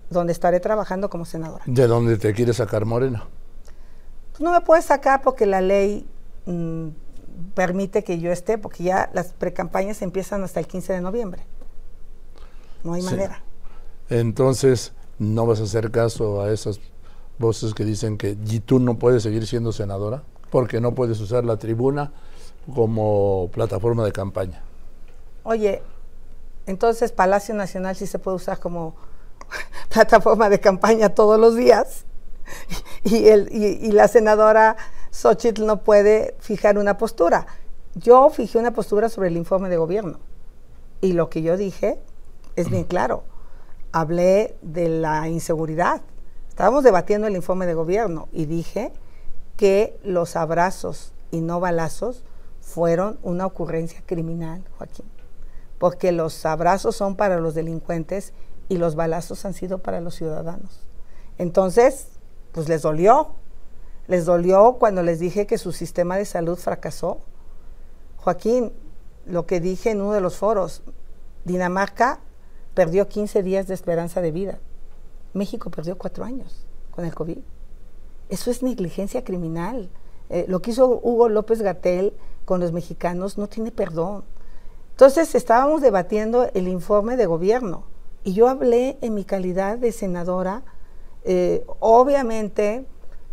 donde 0.09 0.31
estaré 0.31 0.61
trabajando 0.61 1.09
como 1.09 1.25
senadora. 1.25 1.65
¿De 1.67 1.87
dónde 1.87 2.15
te 2.15 2.33
quieres 2.33 2.55
sacar 2.55 2.85
Morena? 2.85 3.27
Pues 4.31 4.39
no 4.39 4.53
me 4.53 4.61
puedes 4.61 4.85
sacar 4.85 5.23
porque 5.23 5.45
la 5.45 5.59
ley 5.59 6.07
mm, 6.45 6.87
permite 7.53 8.05
que 8.05 8.19
yo 8.19 8.31
esté, 8.31 8.57
porque 8.57 8.83
ya 8.83 9.09
las 9.11 9.33
precampañas 9.33 10.01
empiezan 10.03 10.41
hasta 10.45 10.61
el 10.61 10.67
15 10.67 10.93
de 10.93 11.01
noviembre. 11.01 11.43
No 12.85 12.93
hay 12.93 13.01
manera. 13.01 13.43
Entonces, 14.09 14.93
no 15.21 15.45
vas 15.45 15.59
a 15.59 15.63
hacer 15.65 15.91
caso 15.91 16.41
a 16.41 16.51
esas 16.51 16.79
voces 17.37 17.75
que 17.75 17.85
dicen 17.85 18.17
que 18.17 18.35
y 18.47 18.59
tú 18.59 18.79
no 18.79 18.97
puedes 18.97 19.21
seguir 19.21 19.45
siendo 19.45 19.71
senadora 19.71 20.23
porque 20.49 20.81
no 20.81 20.95
puedes 20.95 21.19
usar 21.19 21.45
la 21.45 21.57
tribuna 21.57 22.11
como 22.73 23.49
plataforma 23.53 24.03
de 24.03 24.11
campaña. 24.11 24.63
Oye, 25.43 25.83
entonces 26.65 27.11
Palacio 27.11 27.53
Nacional 27.53 27.95
sí 27.95 28.07
se 28.07 28.17
puede 28.17 28.37
usar 28.37 28.59
como 28.59 28.95
plataforma 29.89 30.49
de 30.49 30.59
campaña 30.59 31.09
todos 31.09 31.39
los 31.39 31.55
días 31.55 32.05
y, 33.03 33.27
el, 33.27 33.47
y, 33.51 33.91
la 33.91 34.07
senadora 34.07 34.75
Xochitl 35.11 35.67
no 35.67 35.83
puede 35.83 36.35
fijar 36.39 36.79
una 36.79 36.97
postura. 36.97 37.45
Yo 37.93 38.31
fijé 38.31 38.57
una 38.57 38.73
postura 38.73 39.07
sobre 39.07 39.27
el 39.27 39.37
informe 39.37 39.69
de 39.69 39.77
gobierno 39.77 40.17
y 40.99 41.13
lo 41.13 41.29
que 41.29 41.43
yo 41.43 41.57
dije 41.57 41.99
es 42.55 42.71
bien 42.71 42.83
claro 42.89 43.30
hablé 43.91 44.57
de 44.61 44.89
la 44.89 45.27
inseguridad. 45.27 46.01
Estábamos 46.49 46.83
debatiendo 46.83 47.27
el 47.27 47.35
informe 47.35 47.65
de 47.65 47.73
gobierno 47.73 48.27
y 48.31 48.45
dije 48.45 48.93
que 49.57 49.99
los 50.03 50.35
abrazos 50.35 51.13
y 51.31 51.41
no 51.41 51.59
balazos 51.59 52.23
fueron 52.59 53.19
una 53.23 53.45
ocurrencia 53.45 54.01
criminal, 54.05 54.63
Joaquín. 54.77 55.05
Porque 55.77 56.11
los 56.11 56.45
abrazos 56.45 56.95
son 56.95 57.15
para 57.15 57.39
los 57.39 57.55
delincuentes 57.55 58.33
y 58.69 58.77
los 58.77 58.95
balazos 58.95 59.45
han 59.45 59.53
sido 59.53 59.79
para 59.79 59.99
los 59.99 60.15
ciudadanos. 60.15 60.85
Entonces, 61.37 62.07
pues 62.51 62.69
les 62.69 62.83
dolió. 62.83 63.31
Les 64.07 64.25
dolió 64.25 64.77
cuando 64.79 65.03
les 65.03 65.19
dije 65.19 65.47
que 65.47 65.57
su 65.57 65.71
sistema 65.71 66.17
de 66.17 66.25
salud 66.25 66.57
fracasó. 66.57 67.19
Joaquín, 68.17 68.71
lo 69.25 69.45
que 69.45 69.59
dije 69.59 69.91
en 69.91 70.01
uno 70.01 70.13
de 70.13 70.21
los 70.21 70.37
foros, 70.37 70.83
Dinamarca 71.43 72.19
perdió 72.73 73.07
15 73.07 73.43
días 73.43 73.67
de 73.67 73.73
esperanza 73.73 74.21
de 74.21 74.31
vida. 74.31 74.59
México 75.33 75.69
perdió 75.69 75.97
cuatro 75.97 76.23
años 76.23 76.65
con 76.91 77.05
el 77.05 77.13
COVID. 77.13 77.39
Eso 78.29 78.51
es 78.51 78.63
negligencia 78.63 79.23
criminal. 79.23 79.89
Eh, 80.29 80.45
lo 80.47 80.61
que 80.61 80.71
hizo 80.71 80.87
Hugo 81.03 81.29
López 81.29 81.61
Gatel 81.61 82.13
con 82.45 82.59
los 82.59 82.71
mexicanos 82.71 83.37
no 83.37 83.47
tiene 83.47 83.71
perdón. 83.71 84.23
Entonces 84.91 85.35
estábamos 85.35 85.81
debatiendo 85.81 86.49
el 86.53 86.67
informe 86.67 87.17
de 87.17 87.25
gobierno 87.25 87.85
y 88.23 88.33
yo 88.33 88.47
hablé 88.47 88.97
en 89.01 89.13
mi 89.13 89.25
calidad 89.25 89.77
de 89.77 89.91
senadora. 89.91 90.63
Eh, 91.23 91.65
obviamente, 91.79 92.85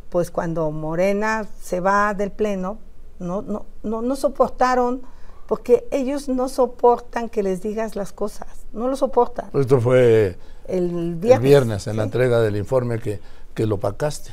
pues 0.08 0.30
cuando 0.30 0.70
Morena 0.70 1.46
se 1.60 1.80
va 1.80 2.14
del 2.14 2.32
pleno, 2.32 2.78
no, 3.18 3.42
no, 3.42 3.66
no, 3.82 4.02
no 4.02 4.16
soportaron 4.16 5.02
porque 5.48 5.88
ellos 5.90 6.28
no 6.28 6.50
soportan 6.50 7.30
que 7.30 7.42
les 7.42 7.62
digas 7.62 7.96
las 7.96 8.12
cosas, 8.12 8.48
no 8.74 8.86
lo 8.86 8.96
soportan. 8.96 9.48
Esto 9.54 9.80
fue 9.80 10.36
el 10.66 11.14
viernes, 11.16 11.86
en 11.86 11.96
la 11.96 12.02
entrega 12.02 12.38
del 12.40 12.54
informe 12.54 13.00
que, 13.00 13.18
que 13.54 13.64
lo 13.64 13.80
pacaste. 13.80 14.30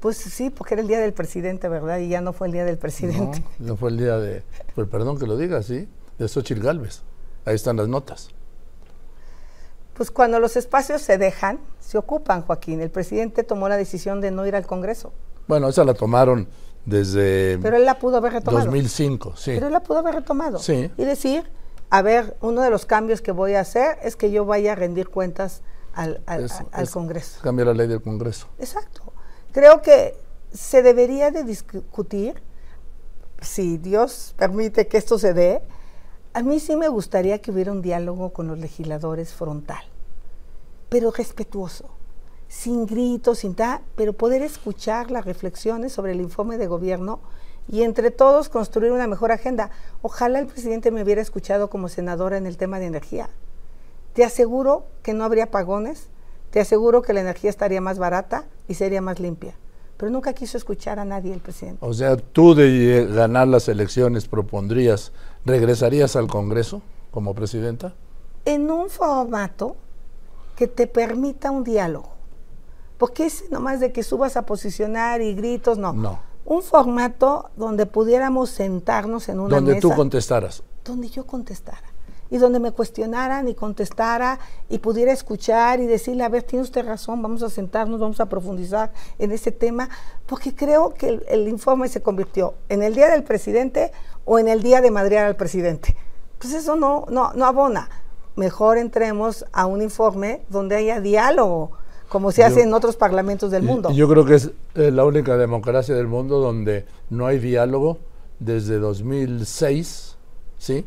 Pues 0.00 0.16
sí, 0.16 0.48
porque 0.48 0.74
era 0.74 0.80
el 0.80 0.88
día 0.88 0.98
del 0.98 1.12
presidente, 1.12 1.68
¿verdad? 1.68 1.98
Y 1.98 2.08
ya 2.08 2.22
no 2.22 2.32
fue 2.32 2.46
el 2.46 2.54
día 2.54 2.64
del 2.64 2.78
presidente. 2.78 3.44
No, 3.58 3.66
no 3.66 3.76
fue 3.76 3.90
el 3.90 3.98
día 3.98 4.16
de, 4.16 4.42
pues 4.74 4.88
perdón 4.88 5.18
que 5.18 5.26
lo 5.26 5.36
diga, 5.36 5.62
sí, 5.62 5.86
de 6.18 6.26
Xochitl 6.26 6.62
Galvez. 6.62 7.02
Ahí 7.44 7.54
están 7.54 7.76
las 7.76 7.86
notas. 7.86 8.30
Pues 9.92 10.10
cuando 10.10 10.40
los 10.40 10.56
espacios 10.56 11.02
se 11.02 11.18
dejan, 11.18 11.60
se 11.80 11.98
ocupan, 11.98 12.40
Joaquín. 12.40 12.80
El 12.80 12.90
presidente 12.90 13.44
tomó 13.44 13.68
la 13.68 13.76
decisión 13.76 14.22
de 14.22 14.30
no 14.30 14.46
ir 14.46 14.56
al 14.56 14.66
Congreso. 14.66 15.12
Bueno, 15.48 15.68
esa 15.68 15.84
la 15.84 15.92
tomaron 15.92 16.48
desde 16.84 17.58
Pero 17.62 17.76
él 17.76 17.84
la 17.84 17.98
pudo 17.98 18.16
haber 18.16 18.32
retomado. 18.32 18.64
2005, 18.66 19.36
sí. 19.36 19.52
Pero 19.54 19.66
él 19.66 19.72
la 19.72 19.80
pudo 19.80 19.98
haber 19.98 20.16
retomado. 20.16 20.58
Sí. 20.58 20.90
Y 20.96 21.04
decir, 21.04 21.44
a 21.90 22.02
ver, 22.02 22.36
uno 22.40 22.62
de 22.62 22.70
los 22.70 22.86
cambios 22.86 23.20
que 23.20 23.32
voy 23.32 23.54
a 23.54 23.60
hacer 23.60 23.98
es 24.02 24.16
que 24.16 24.30
yo 24.30 24.44
vaya 24.44 24.72
a 24.72 24.74
rendir 24.74 25.08
cuentas 25.08 25.62
al, 25.94 26.22
al, 26.26 26.48
Congreso. 26.90 27.40
Cambiar 27.42 27.68
la 27.68 27.74
ley 27.74 27.86
del 27.86 28.02
Congreso. 28.02 28.48
Exacto. 28.58 29.12
Creo 29.52 29.82
que 29.82 30.16
se 30.52 30.82
debería 30.82 31.30
de 31.30 31.44
discutir, 31.44 32.42
si 33.40 33.76
Dios 33.76 34.34
permite 34.36 34.88
que 34.88 34.96
esto 34.96 35.18
se 35.18 35.34
dé, 35.34 35.62
a 36.34 36.42
mí 36.42 36.60
sí 36.60 36.76
me 36.76 36.88
gustaría 36.88 37.40
que 37.40 37.50
hubiera 37.50 37.72
un 37.72 37.82
diálogo 37.82 38.32
con 38.32 38.48
los 38.48 38.58
legisladores 38.58 39.34
frontal, 39.34 39.84
pero 40.88 41.10
respetuoso 41.10 41.90
sin 42.52 42.84
gritos, 42.84 43.38
sin 43.38 43.54
tal, 43.54 43.80
pero 43.96 44.12
poder 44.12 44.42
escuchar 44.42 45.10
las 45.10 45.24
reflexiones 45.24 45.90
sobre 45.94 46.12
el 46.12 46.20
informe 46.20 46.58
de 46.58 46.66
gobierno 46.66 47.20
y 47.66 47.82
entre 47.82 48.10
todos 48.10 48.50
construir 48.50 48.92
una 48.92 49.06
mejor 49.06 49.32
agenda. 49.32 49.70
Ojalá 50.02 50.38
el 50.38 50.46
presidente 50.46 50.90
me 50.90 51.02
hubiera 51.02 51.22
escuchado 51.22 51.70
como 51.70 51.88
senadora 51.88 52.36
en 52.36 52.46
el 52.46 52.58
tema 52.58 52.78
de 52.78 52.86
energía. 52.86 53.30
Te 54.12 54.22
aseguro 54.22 54.84
que 55.02 55.14
no 55.14 55.24
habría 55.24 55.50
pagones, 55.50 56.08
te 56.50 56.60
aseguro 56.60 57.00
que 57.00 57.14
la 57.14 57.22
energía 57.22 57.48
estaría 57.48 57.80
más 57.80 57.98
barata 57.98 58.44
y 58.68 58.74
sería 58.74 59.00
más 59.00 59.18
limpia. 59.18 59.54
Pero 59.96 60.12
nunca 60.12 60.34
quiso 60.34 60.58
escuchar 60.58 60.98
a 60.98 61.06
nadie 61.06 61.32
el 61.32 61.40
presidente. 61.40 61.78
O 61.80 61.94
sea, 61.94 62.18
tú 62.18 62.54
de 62.54 63.08
ganar 63.10 63.48
las 63.48 63.66
elecciones 63.68 64.28
propondrías, 64.28 65.12
¿regresarías 65.46 66.16
al 66.16 66.28
Congreso 66.28 66.82
como 67.12 67.34
presidenta? 67.34 67.94
En 68.44 68.70
un 68.70 68.90
formato 68.90 69.74
que 70.54 70.66
te 70.66 70.86
permita 70.86 71.50
un 71.50 71.64
diálogo 71.64 72.11
porque 73.02 73.26
es 73.26 73.50
nomás 73.50 73.80
de 73.80 73.90
que 73.90 74.04
subas 74.04 74.36
a 74.36 74.46
posicionar 74.46 75.22
y 75.22 75.34
gritos, 75.34 75.76
no. 75.76 75.92
No. 75.92 76.20
Un 76.44 76.62
formato 76.62 77.50
donde 77.56 77.84
pudiéramos 77.84 78.50
sentarnos 78.50 79.28
en 79.28 79.40
una 79.40 79.56
donde 79.56 79.72
mesa. 79.72 79.82
Donde 79.82 79.92
tú 79.92 80.00
contestaras. 80.00 80.62
Donde 80.84 81.08
yo 81.08 81.26
contestara. 81.26 81.82
Y 82.30 82.38
donde 82.38 82.60
me 82.60 82.70
cuestionaran 82.70 83.48
y 83.48 83.56
contestara 83.56 84.38
y 84.68 84.78
pudiera 84.78 85.10
escuchar 85.10 85.80
y 85.80 85.86
decirle, 85.86 86.22
a 86.22 86.28
ver, 86.28 86.44
tiene 86.44 86.62
usted 86.62 86.86
razón, 86.86 87.20
vamos 87.20 87.42
a 87.42 87.50
sentarnos, 87.50 87.98
vamos 87.98 88.20
a 88.20 88.26
profundizar 88.26 88.92
en 89.18 89.32
ese 89.32 89.50
tema, 89.50 89.88
porque 90.26 90.54
creo 90.54 90.94
que 90.94 91.08
el, 91.08 91.24
el 91.26 91.48
informe 91.48 91.88
se 91.88 92.02
convirtió 92.02 92.54
en 92.68 92.84
el 92.84 92.94
día 92.94 93.08
del 93.08 93.24
presidente 93.24 93.90
o 94.24 94.38
en 94.38 94.46
el 94.46 94.62
día 94.62 94.80
de 94.80 94.92
madrear 94.92 95.26
al 95.26 95.34
presidente. 95.34 95.96
Pues 96.38 96.54
eso 96.54 96.76
no, 96.76 97.06
no, 97.10 97.32
no 97.32 97.46
abona. 97.46 97.88
Mejor 98.36 98.78
entremos 98.78 99.44
a 99.52 99.66
un 99.66 99.82
informe 99.82 100.42
donde 100.48 100.76
haya 100.76 101.00
diálogo, 101.00 101.81
como 102.12 102.30
se 102.30 102.44
hace 102.44 102.60
en 102.60 102.74
otros 102.74 102.96
parlamentos 102.96 103.50
del 103.50 103.62
mundo. 103.62 103.90
Yo 103.90 104.06
creo 104.06 104.26
que 104.26 104.34
es 104.34 104.50
eh, 104.74 104.90
la 104.90 105.06
única 105.06 105.38
democracia 105.38 105.94
del 105.94 106.08
mundo 106.08 106.40
donde 106.40 106.84
no 107.08 107.24
hay 107.26 107.38
diálogo 107.38 108.00
desde 108.38 108.78
2006, 108.78 110.18
¿sí? 110.58 110.84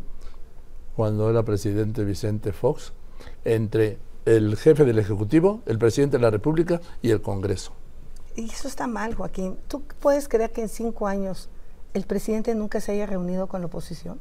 Cuando 0.95 1.27
era 1.27 1.41
presidente 1.41 2.03
Vicente 2.03 2.53
Fox, 2.53 2.93
entre 3.43 3.97
el 4.25 4.55
jefe 4.55 4.85
del 4.85 4.99
Ejecutivo, 4.99 5.61
el 5.65 5.79
presidente 5.79 6.17
de 6.17 6.21
la 6.21 6.29
República 6.29 6.79
y 7.01 7.09
el 7.09 7.23
Congreso. 7.23 7.71
Y 8.35 8.45
eso 8.45 8.67
está 8.67 8.85
mal, 8.85 9.15
Joaquín. 9.15 9.57
¿Tú 9.67 9.81
puedes 9.99 10.27
creer 10.27 10.51
que 10.51 10.61
en 10.61 10.69
cinco 10.69 11.07
años 11.07 11.49
el 11.95 12.05
presidente 12.05 12.53
nunca 12.53 12.79
se 12.81 12.91
haya 12.91 13.07
reunido 13.07 13.47
con 13.47 13.61
la 13.61 13.65
oposición? 13.65 14.19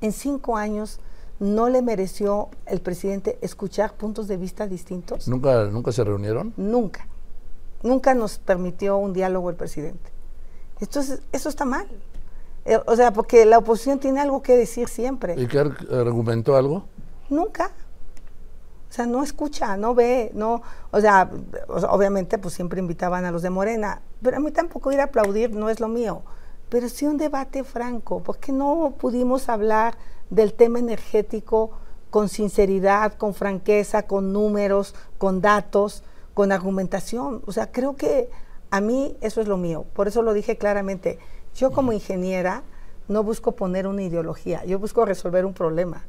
En 0.00 0.12
cinco 0.12 0.56
años 0.56 1.00
no 1.40 1.68
le 1.68 1.82
mereció 1.82 2.48
el 2.66 2.80
presidente 2.80 3.38
escuchar 3.42 3.94
puntos 3.94 4.28
de 4.28 4.36
vista 4.36 4.66
distintos. 4.66 5.28
¿Nunca, 5.28 5.64
nunca 5.64 5.92
se 5.92 6.04
reunieron? 6.04 6.52
Nunca. 6.56 7.06
Nunca 7.82 8.14
nos 8.14 8.38
permitió 8.38 8.96
un 8.96 9.12
diálogo 9.12 9.50
el 9.50 9.56
presidente. 9.56 10.10
Entonces, 10.80 11.20
eso 11.32 11.48
está 11.48 11.64
mal. 11.64 11.86
Eh, 12.64 12.78
o 12.86 12.96
sea, 12.96 13.12
porque 13.12 13.44
la 13.44 13.58
oposición 13.58 13.98
tiene 13.98 14.20
algo 14.20 14.42
que 14.42 14.56
decir 14.56 14.88
siempre. 14.88 15.34
¿Y 15.38 15.46
qué 15.46 15.58
argumentó 15.58 16.56
algo? 16.56 16.84
Nunca. 17.28 17.70
O 18.88 18.92
sea, 18.94 19.06
no 19.06 19.24
escucha, 19.24 19.76
no 19.76 19.92
ve, 19.92 20.30
no, 20.34 20.62
o 20.92 21.00
sea, 21.00 21.28
obviamente 21.90 22.38
pues 22.38 22.54
siempre 22.54 22.78
invitaban 22.78 23.24
a 23.24 23.32
los 23.32 23.42
de 23.42 23.50
Morena, 23.50 24.02
pero 24.22 24.36
a 24.36 24.40
mí 24.40 24.52
tampoco 24.52 24.92
ir 24.92 25.00
a 25.00 25.04
aplaudir 25.04 25.50
no 25.50 25.68
es 25.68 25.80
lo 25.80 25.88
mío, 25.88 26.22
pero 26.68 26.88
sí 26.88 27.04
un 27.04 27.16
debate 27.16 27.64
franco, 27.64 28.22
porque 28.22 28.52
no 28.52 28.94
pudimos 28.96 29.48
hablar 29.48 29.96
del 30.30 30.54
tema 30.54 30.78
energético 30.78 31.70
con 32.10 32.28
sinceridad, 32.28 33.14
con 33.14 33.34
franqueza, 33.34 34.06
con 34.06 34.32
números, 34.32 34.94
con 35.18 35.40
datos, 35.40 36.04
con 36.32 36.52
argumentación. 36.52 37.42
O 37.46 37.52
sea, 37.52 37.72
creo 37.72 37.96
que 37.96 38.30
a 38.70 38.80
mí 38.80 39.16
eso 39.20 39.40
es 39.40 39.48
lo 39.48 39.56
mío, 39.56 39.86
por 39.94 40.08
eso 40.08 40.22
lo 40.22 40.32
dije 40.32 40.56
claramente. 40.56 41.18
Yo 41.54 41.70
como 41.70 41.92
ingeniera 41.92 42.62
no 43.08 43.22
busco 43.22 43.52
poner 43.52 43.86
una 43.86 44.02
ideología, 44.02 44.64
yo 44.64 44.78
busco 44.78 45.04
resolver 45.04 45.44
un 45.44 45.54
problema. 45.54 46.04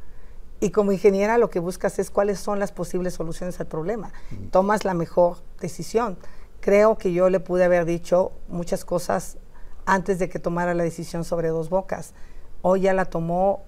Y 0.60 0.72
como 0.72 0.92
ingeniera 0.92 1.38
lo 1.38 1.50
que 1.50 1.60
buscas 1.60 2.00
es 2.00 2.10
cuáles 2.10 2.40
son 2.40 2.60
las 2.60 2.72
posibles 2.72 3.14
soluciones 3.14 3.60
al 3.60 3.68
problema. 3.68 4.12
Tomas 4.52 4.86
la 4.86 4.94
mejor 4.94 5.38
decisión. 5.60 6.18
Creo 6.62 6.98
que 6.98 7.14
yo 7.14 7.30
le 7.30 7.40
pude 7.40 7.66
haber 7.66 7.86
dicho 7.86 8.32
muchas 8.48 8.86
cosas 8.86 9.38
antes 9.86 10.18
de 10.18 10.30
que 10.30 10.40
tomara 10.40 10.74
la 10.74 10.84
decisión 10.84 11.24
sobre 11.24 11.50
dos 11.50 11.70
bocas. 11.70 12.14
Hoy 12.62 12.82
ya 12.82 12.94
la 12.94 13.06
tomó, 13.06 13.64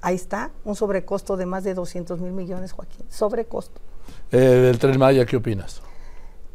ahí 0.00 0.14
está, 0.14 0.50
un 0.64 0.74
sobrecosto 0.74 1.36
de 1.36 1.46
más 1.46 1.64
de 1.64 1.74
200 1.74 2.20
mil 2.20 2.32
millones, 2.32 2.72
Joaquín. 2.72 3.06
Sobrecosto. 3.08 3.80
Eh, 4.30 4.38
del 4.38 4.78
tren 4.78 4.98
Maya, 4.98 5.26
¿qué 5.26 5.36
opinas? 5.36 5.82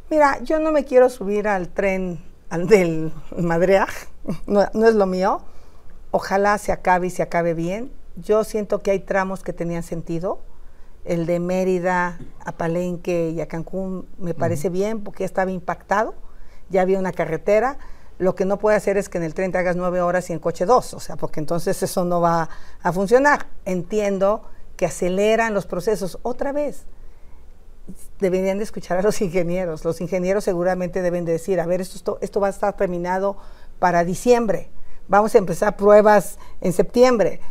Mira, 0.09 0.39
yo 0.43 0.59
no 0.59 0.71
me 0.71 0.85
quiero 0.85 1.09
subir 1.09 1.47
al 1.47 1.69
tren 1.69 2.19
al 2.49 2.67
del 2.67 3.11
Madreaj, 3.37 3.89
no, 4.45 4.67
no 4.73 4.87
es 4.87 4.95
lo 4.95 5.05
mío. 5.07 5.41
Ojalá 6.11 6.57
se 6.59 6.71
acabe 6.71 7.07
y 7.07 7.09
se 7.09 7.23
acabe 7.23 7.55
bien 7.55 7.91
yo 8.15 8.43
siento 8.43 8.81
que 8.81 8.91
hay 8.91 8.99
tramos 8.99 9.43
que 9.43 9.53
tenían 9.53 9.83
sentido. 9.83 10.39
El 11.05 11.25
de 11.25 11.39
Mérida 11.39 12.19
a 12.45 12.53
Palenque 12.53 13.31
y 13.31 13.41
a 13.41 13.47
Cancún 13.47 14.07
me 14.17 14.33
parece 14.33 14.69
bien 14.69 15.03
porque 15.03 15.21
ya 15.21 15.25
estaba 15.25 15.51
impactado, 15.51 16.15
ya 16.69 16.81
había 16.81 16.99
una 16.99 17.11
carretera. 17.11 17.77
Lo 18.19 18.35
que 18.35 18.45
no 18.45 18.57
puede 18.57 18.77
hacer 18.77 18.97
es 18.97 19.09
que 19.09 19.17
en 19.17 19.23
el 19.23 19.33
tren 19.33 19.51
te 19.51 19.57
hagas 19.57 19.75
nueve 19.75 20.01
horas 20.01 20.29
y 20.29 20.33
en 20.33 20.39
coche 20.39 20.65
dos, 20.65 20.93
o 20.93 20.99
sea, 20.99 21.15
porque 21.15 21.39
entonces 21.39 21.81
eso 21.81 22.05
no 22.05 22.21
va 22.21 22.49
a 22.81 22.93
funcionar. 22.93 23.47
Entiendo 23.65 24.43
que 24.75 24.85
aceleran 24.85 25.53
los 25.53 25.65
procesos. 25.65 26.19
Otra 26.21 26.51
vez, 26.51 26.83
deberían 28.19 28.57
de 28.57 28.63
escuchar 28.63 28.99
a 28.99 29.01
los 29.01 29.21
ingenieros. 29.21 29.83
Los 29.83 30.01
ingenieros 30.01 30.43
seguramente 30.43 31.01
deben 31.01 31.25
de 31.25 31.33
decir, 31.33 31.59
a 31.59 31.65
ver, 31.65 31.81
esto, 31.81 32.17
esto 32.21 32.39
va 32.39 32.47
a 32.47 32.51
estar 32.51 32.75
terminado 32.75 33.37
para 33.79 34.03
diciembre. 34.03 34.69
Vamos 35.07 35.35
a 35.35 35.37
empezar 35.39 35.75
pruebas 35.75 36.37
en 36.61 36.71
septiembre 36.71 37.41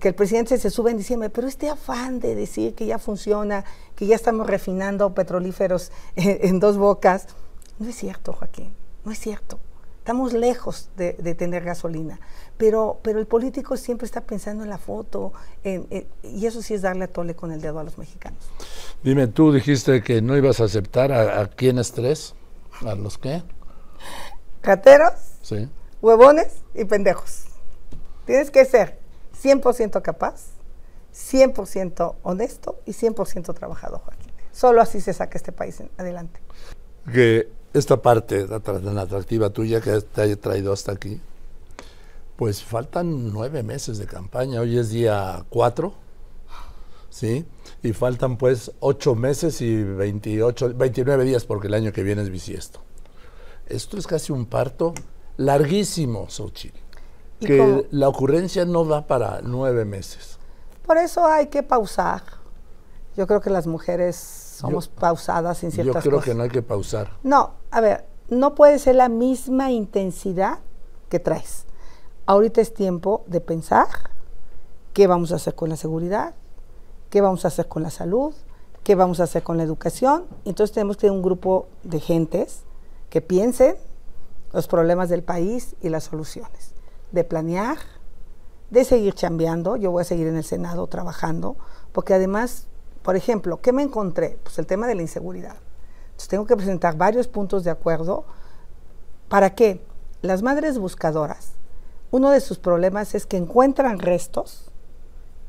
que 0.00 0.08
el 0.08 0.14
presidente 0.14 0.58
se 0.58 0.70
sube 0.70 0.90
en 0.90 0.98
diciembre, 0.98 1.30
pero 1.30 1.46
este 1.46 1.68
afán 1.68 2.20
de 2.20 2.34
decir 2.34 2.74
que 2.74 2.86
ya 2.86 2.98
funciona, 2.98 3.64
que 3.94 4.06
ya 4.06 4.16
estamos 4.16 4.46
refinando 4.46 5.14
petrolíferos 5.14 5.90
en, 6.16 6.60
dos 6.60 6.76
bocas, 6.76 7.28
no 7.78 7.88
es 7.88 7.96
cierto, 7.96 8.32
Joaquín, 8.32 8.74
no 9.04 9.12
es 9.12 9.18
cierto. 9.18 9.58
Estamos 10.08 10.32
lejos 10.32 10.88
de, 10.96 11.12
tener 11.34 11.64
gasolina, 11.64 12.18
pero, 12.56 12.98
pero 13.02 13.18
el 13.18 13.26
político 13.26 13.76
siempre 13.76 14.06
está 14.06 14.22
pensando 14.22 14.64
en 14.64 14.70
la 14.70 14.78
foto, 14.78 15.34
y 15.62 16.46
eso 16.46 16.62
sí 16.62 16.72
es 16.72 16.80
darle 16.80 17.04
a 17.04 17.08
tole 17.08 17.36
con 17.36 17.52
el 17.52 17.60
dedo 17.60 17.78
a 17.78 17.84
los 17.84 17.98
mexicanos. 17.98 18.38
Dime, 19.02 19.26
tú 19.26 19.52
dijiste 19.52 20.02
que 20.02 20.22
no 20.22 20.34
ibas 20.34 20.60
a 20.60 20.64
aceptar 20.64 21.12
a, 21.12 21.42
a 21.42 21.46
quiénes 21.48 21.92
tres, 21.92 22.34
a 22.86 22.94
los 22.94 23.18
qué? 23.18 23.42
Cateros, 24.62 25.12
sí. 25.42 25.68
huevones 26.00 26.62
y 26.74 26.86
pendejos. 26.86 27.44
Tienes 28.24 28.50
que 28.50 28.64
ser 28.64 28.98
100% 29.42 30.00
capaz, 30.00 30.52
100% 31.12 32.14
honesto 32.22 32.80
y 32.86 32.92
100% 32.92 33.52
trabajador, 33.52 34.00
Joaquín. 34.00 34.32
Solo 34.52 34.80
así 34.80 35.02
se 35.02 35.12
saca 35.12 35.36
este 35.36 35.52
país 35.52 35.82
adelante. 35.98 36.40
Que 37.12 37.57
esta 37.72 38.00
parte 38.00 38.46
tan 38.46 38.98
atractiva 38.98 39.50
tuya 39.50 39.80
que 39.80 40.00
te 40.00 40.22
haya 40.22 40.36
traído 40.36 40.72
hasta 40.72 40.92
aquí, 40.92 41.20
pues 42.36 42.62
faltan 42.62 43.32
nueve 43.32 43.62
meses 43.62 43.98
de 43.98 44.06
campaña. 44.06 44.60
Hoy 44.60 44.78
es 44.78 44.90
día 44.90 45.44
cuatro, 45.48 45.94
¿sí? 47.10 47.44
Y 47.82 47.92
faltan 47.92 48.36
pues 48.36 48.72
ocho 48.80 49.14
meses 49.14 49.60
y 49.60 49.82
28, 49.82 50.74
29 50.74 51.24
días 51.24 51.44
porque 51.44 51.66
el 51.66 51.74
año 51.74 51.92
que 51.92 52.02
viene 52.02 52.22
es 52.22 52.30
bisiesto. 52.30 52.80
Esto 53.66 53.98
es 53.98 54.06
casi 54.06 54.32
un 54.32 54.46
parto 54.46 54.94
larguísimo, 55.36 56.28
Xochitl 56.28 56.88
que 57.40 57.86
la 57.90 58.08
ocurrencia 58.08 58.64
no 58.64 58.86
va 58.86 59.06
para 59.06 59.40
nueve 59.42 59.84
meses. 59.84 60.38
Por 60.84 60.98
eso 60.98 61.26
hay 61.26 61.46
que 61.46 61.62
pausar. 61.62 62.22
Yo 63.16 63.26
creo 63.26 63.40
que 63.40 63.50
las 63.50 63.66
mujeres 63.66 64.16
somos 64.58 64.88
pausadas 64.88 65.62
en 65.62 65.70
ciertas 65.70 65.94
cosas. 65.94 66.04
Yo 66.04 66.10
creo 66.10 66.22
que 66.22 66.34
no 66.34 66.42
hay 66.42 66.48
que 66.50 66.62
pausar. 66.62 67.16
No, 67.22 67.52
a 67.70 67.80
ver, 67.80 68.06
no 68.28 68.54
puede 68.54 68.78
ser 68.78 68.96
la 68.96 69.08
misma 69.08 69.70
intensidad 69.70 70.58
que 71.08 71.20
traes. 71.20 71.64
Ahorita 72.26 72.60
es 72.60 72.74
tiempo 72.74 73.24
de 73.26 73.40
pensar 73.40 73.86
qué 74.92 75.06
vamos 75.06 75.32
a 75.32 75.36
hacer 75.36 75.54
con 75.54 75.68
la 75.68 75.76
seguridad, 75.76 76.34
qué 77.08 77.20
vamos 77.20 77.44
a 77.44 77.48
hacer 77.48 77.68
con 77.68 77.82
la 77.82 77.90
salud, 77.90 78.34
qué 78.82 78.94
vamos 78.94 79.20
a 79.20 79.24
hacer 79.24 79.42
con 79.42 79.56
la 79.56 79.62
educación. 79.62 80.24
Entonces 80.44 80.74
tenemos 80.74 80.96
que 80.96 81.02
tener 81.02 81.16
un 81.16 81.22
grupo 81.22 81.68
de 81.84 82.00
gentes 82.00 82.64
que 83.10 83.20
piensen 83.20 83.76
los 84.52 84.66
problemas 84.66 85.08
del 85.08 85.22
país 85.22 85.76
y 85.80 85.88
las 85.88 86.04
soluciones 86.04 86.74
de 87.12 87.24
planear, 87.24 87.78
de 88.70 88.84
seguir 88.84 89.14
chambeando. 89.14 89.76
Yo 89.76 89.90
voy 89.90 90.02
a 90.02 90.04
seguir 90.04 90.26
en 90.26 90.36
el 90.36 90.44
Senado 90.44 90.86
trabajando, 90.88 91.56
porque 91.92 92.14
además, 92.14 92.66
por 93.02 93.16
ejemplo, 93.16 93.60
¿qué 93.60 93.72
me 93.72 93.82
encontré? 93.82 94.38
Pues 94.42 94.58
el 94.58 94.66
tema 94.66 94.86
de 94.86 94.94
la 94.94 95.02
inseguridad. 95.02 95.56
Entonces 96.06 96.28
tengo 96.28 96.46
que 96.46 96.56
presentar 96.56 96.96
varios 96.96 97.28
puntos 97.28 97.64
de 97.64 97.70
acuerdo. 97.70 98.24
¿Para 99.28 99.54
qué? 99.54 99.84
Las 100.20 100.42
madres 100.42 100.78
buscadoras, 100.78 101.52
uno 102.10 102.30
de 102.30 102.40
sus 102.40 102.58
problemas 102.58 103.14
es 103.14 103.26
que 103.26 103.36
encuentran 103.36 103.98
restos 103.98 104.72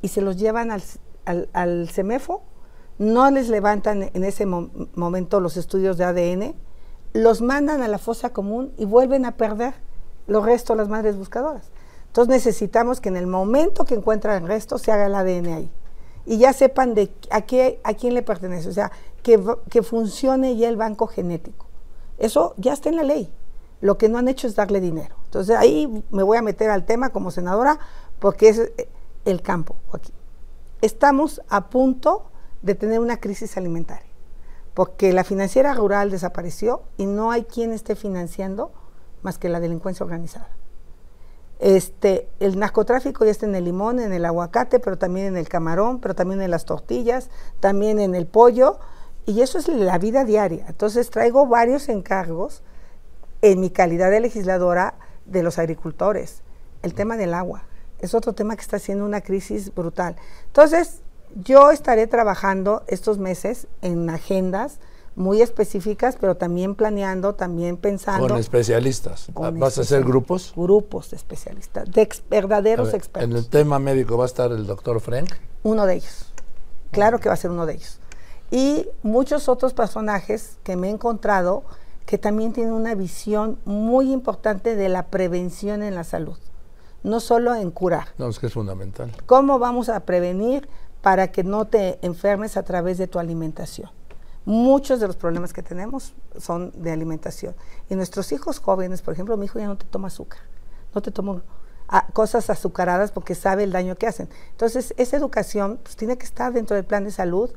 y 0.01 0.09
se 0.09 0.21
los 0.21 0.37
llevan 0.37 0.71
al, 0.71 0.83
al, 1.53 1.89
CEMEFO, 1.89 2.43
no 2.99 3.31
les 3.31 3.49
levantan 3.49 4.11
en 4.13 4.23
ese 4.23 4.45
momento 4.45 5.39
los 5.39 5.57
estudios 5.57 5.97
de 5.97 6.03
ADN, 6.03 6.55
los 7.13 7.41
mandan 7.41 7.81
a 7.81 7.87
la 7.87 7.97
fosa 7.97 8.31
común 8.31 8.73
y 8.77 8.85
vuelven 8.85 9.25
a 9.25 9.37
perder 9.37 9.73
los 10.27 10.45
restos 10.45 10.77
las 10.77 10.89
madres 10.89 11.17
buscadoras. 11.17 11.71
Entonces 12.07 12.29
necesitamos 12.29 13.01
que 13.01 13.09
en 13.09 13.17
el 13.17 13.27
momento 13.27 13.85
que 13.85 13.95
encuentran 13.95 14.43
el 14.43 14.47
resto 14.47 14.77
se 14.77 14.91
haga 14.91 15.07
el 15.07 15.15
ADN 15.15 15.47
ahí. 15.47 15.71
Y 16.25 16.37
ya 16.37 16.53
sepan 16.53 16.93
de 16.93 17.11
a, 17.31 17.41
qué, 17.41 17.79
a 17.83 17.93
quién 17.93 18.13
le 18.13 18.21
pertenece. 18.21 18.69
O 18.69 18.73
sea, 18.73 18.91
que, 19.23 19.41
que 19.69 19.83
funcione 19.83 20.55
ya 20.57 20.69
el 20.69 20.77
banco 20.77 21.07
genético. 21.07 21.65
Eso 22.17 22.53
ya 22.57 22.73
está 22.73 22.89
en 22.89 22.97
la 22.97 23.03
ley. 23.03 23.31
Lo 23.81 23.97
que 23.97 24.09
no 24.09 24.17
han 24.17 24.27
hecho 24.27 24.47
es 24.47 24.55
darle 24.55 24.81
dinero. 24.81 25.15
Entonces 25.25 25.55
ahí 25.55 26.03
me 26.11 26.23
voy 26.23 26.37
a 26.37 26.41
meter 26.41 26.69
al 26.69 26.85
tema 26.85 27.09
como 27.09 27.31
senadora 27.31 27.79
porque 28.19 28.49
es 28.49 28.59
eh, 28.59 28.89
el 29.25 29.41
campo, 29.41 29.75
Joaquín. 29.87 30.15
Estamos 30.81 31.41
a 31.49 31.69
punto 31.69 32.31
de 32.61 32.75
tener 32.75 32.99
una 32.99 33.17
crisis 33.17 33.57
alimentaria 33.57 34.09
porque 34.73 35.11
la 35.11 35.23
financiera 35.23 35.73
rural 35.73 36.09
desapareció 36.09 36.83
y 36.97 37.05
no 37.05 37.31
hay 37.31 37.43
quien 37.43 37.73
esté 37.73 37.95
financiando 37.95 38.71
más 39.21 39.37
que 39.37 39.49
la 39.49 39.59
delincuencia 39.59 40.05
organizada. 40.05 40.47
Este, 41.59 42.29
el 42.39 42.57
narcotráfico 42.57 43.25
ya 43.25 43.31
está 43.31 43.45
en 43.45 43.55
el 43.55 43.65
limón, 43.65 43.99
en 43.99 44.13
el 44.13 44.25
aguacate, 44.25 44.79
pero 44.79 44.97
también 44.97 45.27
en 45.27 45.37
el 45.37 45.49
camarón, 45.49 45.99
pero 45.99 46.15
también 46.15 46.41
en 46.41 46.51
las 46.51 46.65
tortillas, 46.65 47.29
también 47.59 47.99
en 47.99 48.15
el 48.15 48.25
pollo, 48.25 48.79
y 49.25 49.41
eso 49.41 49.57
es 49.57 49.67
la 49.67 49.97
vida 49.97 50.23
diaria. 50.23 50.65
Entonces 50.69 51.09
traigo 51.09 51.45
varios 51.45 51.89
encargos 51.89 52.63
en 53.41 53.59
mi 53.59 53.69
calidad 53.69 54.09
de 54.09 54.21
legisladora 54.21 54.95
de 55.25 55.43
los 55.43 55.59
agricultores. 55.59 56.41
El 56.81 56.93
tema 56.93 57.17
del 57.17 57.33
agua 57.33 57.63
es 57.99 58.13
otro 58.13 58.33
tema 58.33 58.55
que 58.55 58.61
está 58.61 58.77
haciendo 58.77 59.05
una 59.05 59.21
crisis 59.21 59.73
brutal. 59.75 60.15
Entonces, 60.47 61.01
yo 61.35 61.71
estaré 61.71 62.07
trabajando 62.07 62.83
estos 62.87 63.19
meses 63.19 63.67
en 63.81 64.09
agendas 64.09 64.79
muy 65.15 65.41
específicas, 65.41 66.17
pero 66.19 66.35
también 66.35 66.75
planeando, 66.75 67.35
también 67.35 67.77
pensando. 67.77 68.27
Con 68.27 68.37
especialistas. 68.37 69.27
¿Vas 69.33 69.77
a 69.77 69.81
hacer 69.81 70.03
grupos? 70.03 70.53
Grupos 70.55 71.11
de 71.11 71.17
especialistas, 71.17 71.89
de 71.91 72.09
verdaderos 72.29 72.93
expertos. 72.93 73.29
En 73.29 73.35
el 73.35 73.47
tema 73.49 73.79
médico 73.79 74.17
va 74.17 74.25
a 74.25 74.27
estar 74.27 74.51
el 74.51 74.65
doctor 74.65 74.99
Frank. 74.99 75.33
Uno 75.63 75.85
de 75.85 75.95
ellos. 75.95 76.33
Claro 76.91 77.19
que 77.19 77.29
va 77.29 77.33
a 77.33 77.37
ser 77.37 77.51
uno 77.51 77.65
de 77.65 77.73
ellos. 77.73 77.99
Y 78.51 78.87
muchos 79.03 79.47
otros 79.47 79.73
personajes 79.73 80.57
que 80.63 80.75
me 80.75 80.87
he 80.87 80.91
encontrado 80.91 81.63
que 82.05 82.17
también 82.17 82.53
tiene 82.53 82.71
una 82.71 82.95
visión 82.95 83.59
muy 83.65 84.11
importante 84.11 84.75
de 84.75 84.89
la 84.89 85.07
prevención 85.07 85.83
en 85.83 85.93
la 85.93 86.03
salud, 86.03 86.37
no 87.03 87.19
solo 87.19 87.53
en 87.53 87.69
curar. 87.69 88.07
No, 88.17 88.27
es 88.27 88.39
que 88.39 88.47
es 88.47 88.53
fundamental. 88.53 89.11
¿Cómo 89.27 89.59
vamos 89.59 89.89
a 89.89 89.99
prevenir 89.99 90.67
para 91.01 91.31
que 91.31 91.43
no 91.43 91.65
te 91.65 91.99
enfermes 92.01 92.57
a 92.57 92.63
través 92.63 92.97
de 92.97 93.05
tu 93.05 93.19
alimentación? 93.19 93.91
Muchos 94.49 94.99
de 94.99 95.05
los 95.05 95.15
problemas 95.15 95.53
que 95.53 95.61
tenemos 95.61 96.15
son 96.39 96.71
de 96.75 96.91
alimentación. 96.91 97.53
Y 97.87 97.93
nuestros 97.93 98.31
hijos 98.31 98.57
jóvenes, 98.57 99.03
por 99.03 99.13
ejemplo, 99.13 99.37
mi 99.37 99.45
hijo 99.45 99.59
ya 99.59 99.67
no 99.67 99.77
te 99.77 99.85
toma 99.85 100.07
azúcar, 100.07 100.39
no 100.95 101.03
te 101.03 101.11
toma 101.11 101.43
cosas 102.13 102.49
azucaradas 102.49 103.11
porque 103.11 103.35
sabe 103.35 103.63
el 103.63 103.71
daño 103.71 103.95
que 103.95 104.07
hacen. 104.07 104.27
Entonces, 104.49 104.95
esa 104.97 105.17
educación 105.17 105.79
pues, 105.83 105.95
tiene 105.95 106.17
que 106.17 106.25
estar 106.25 106.51
dentro 106.51 106.75
del 106.75 106.83
plan 106.83 107.03
de 107.03 107.11
salud. 107.11 107.51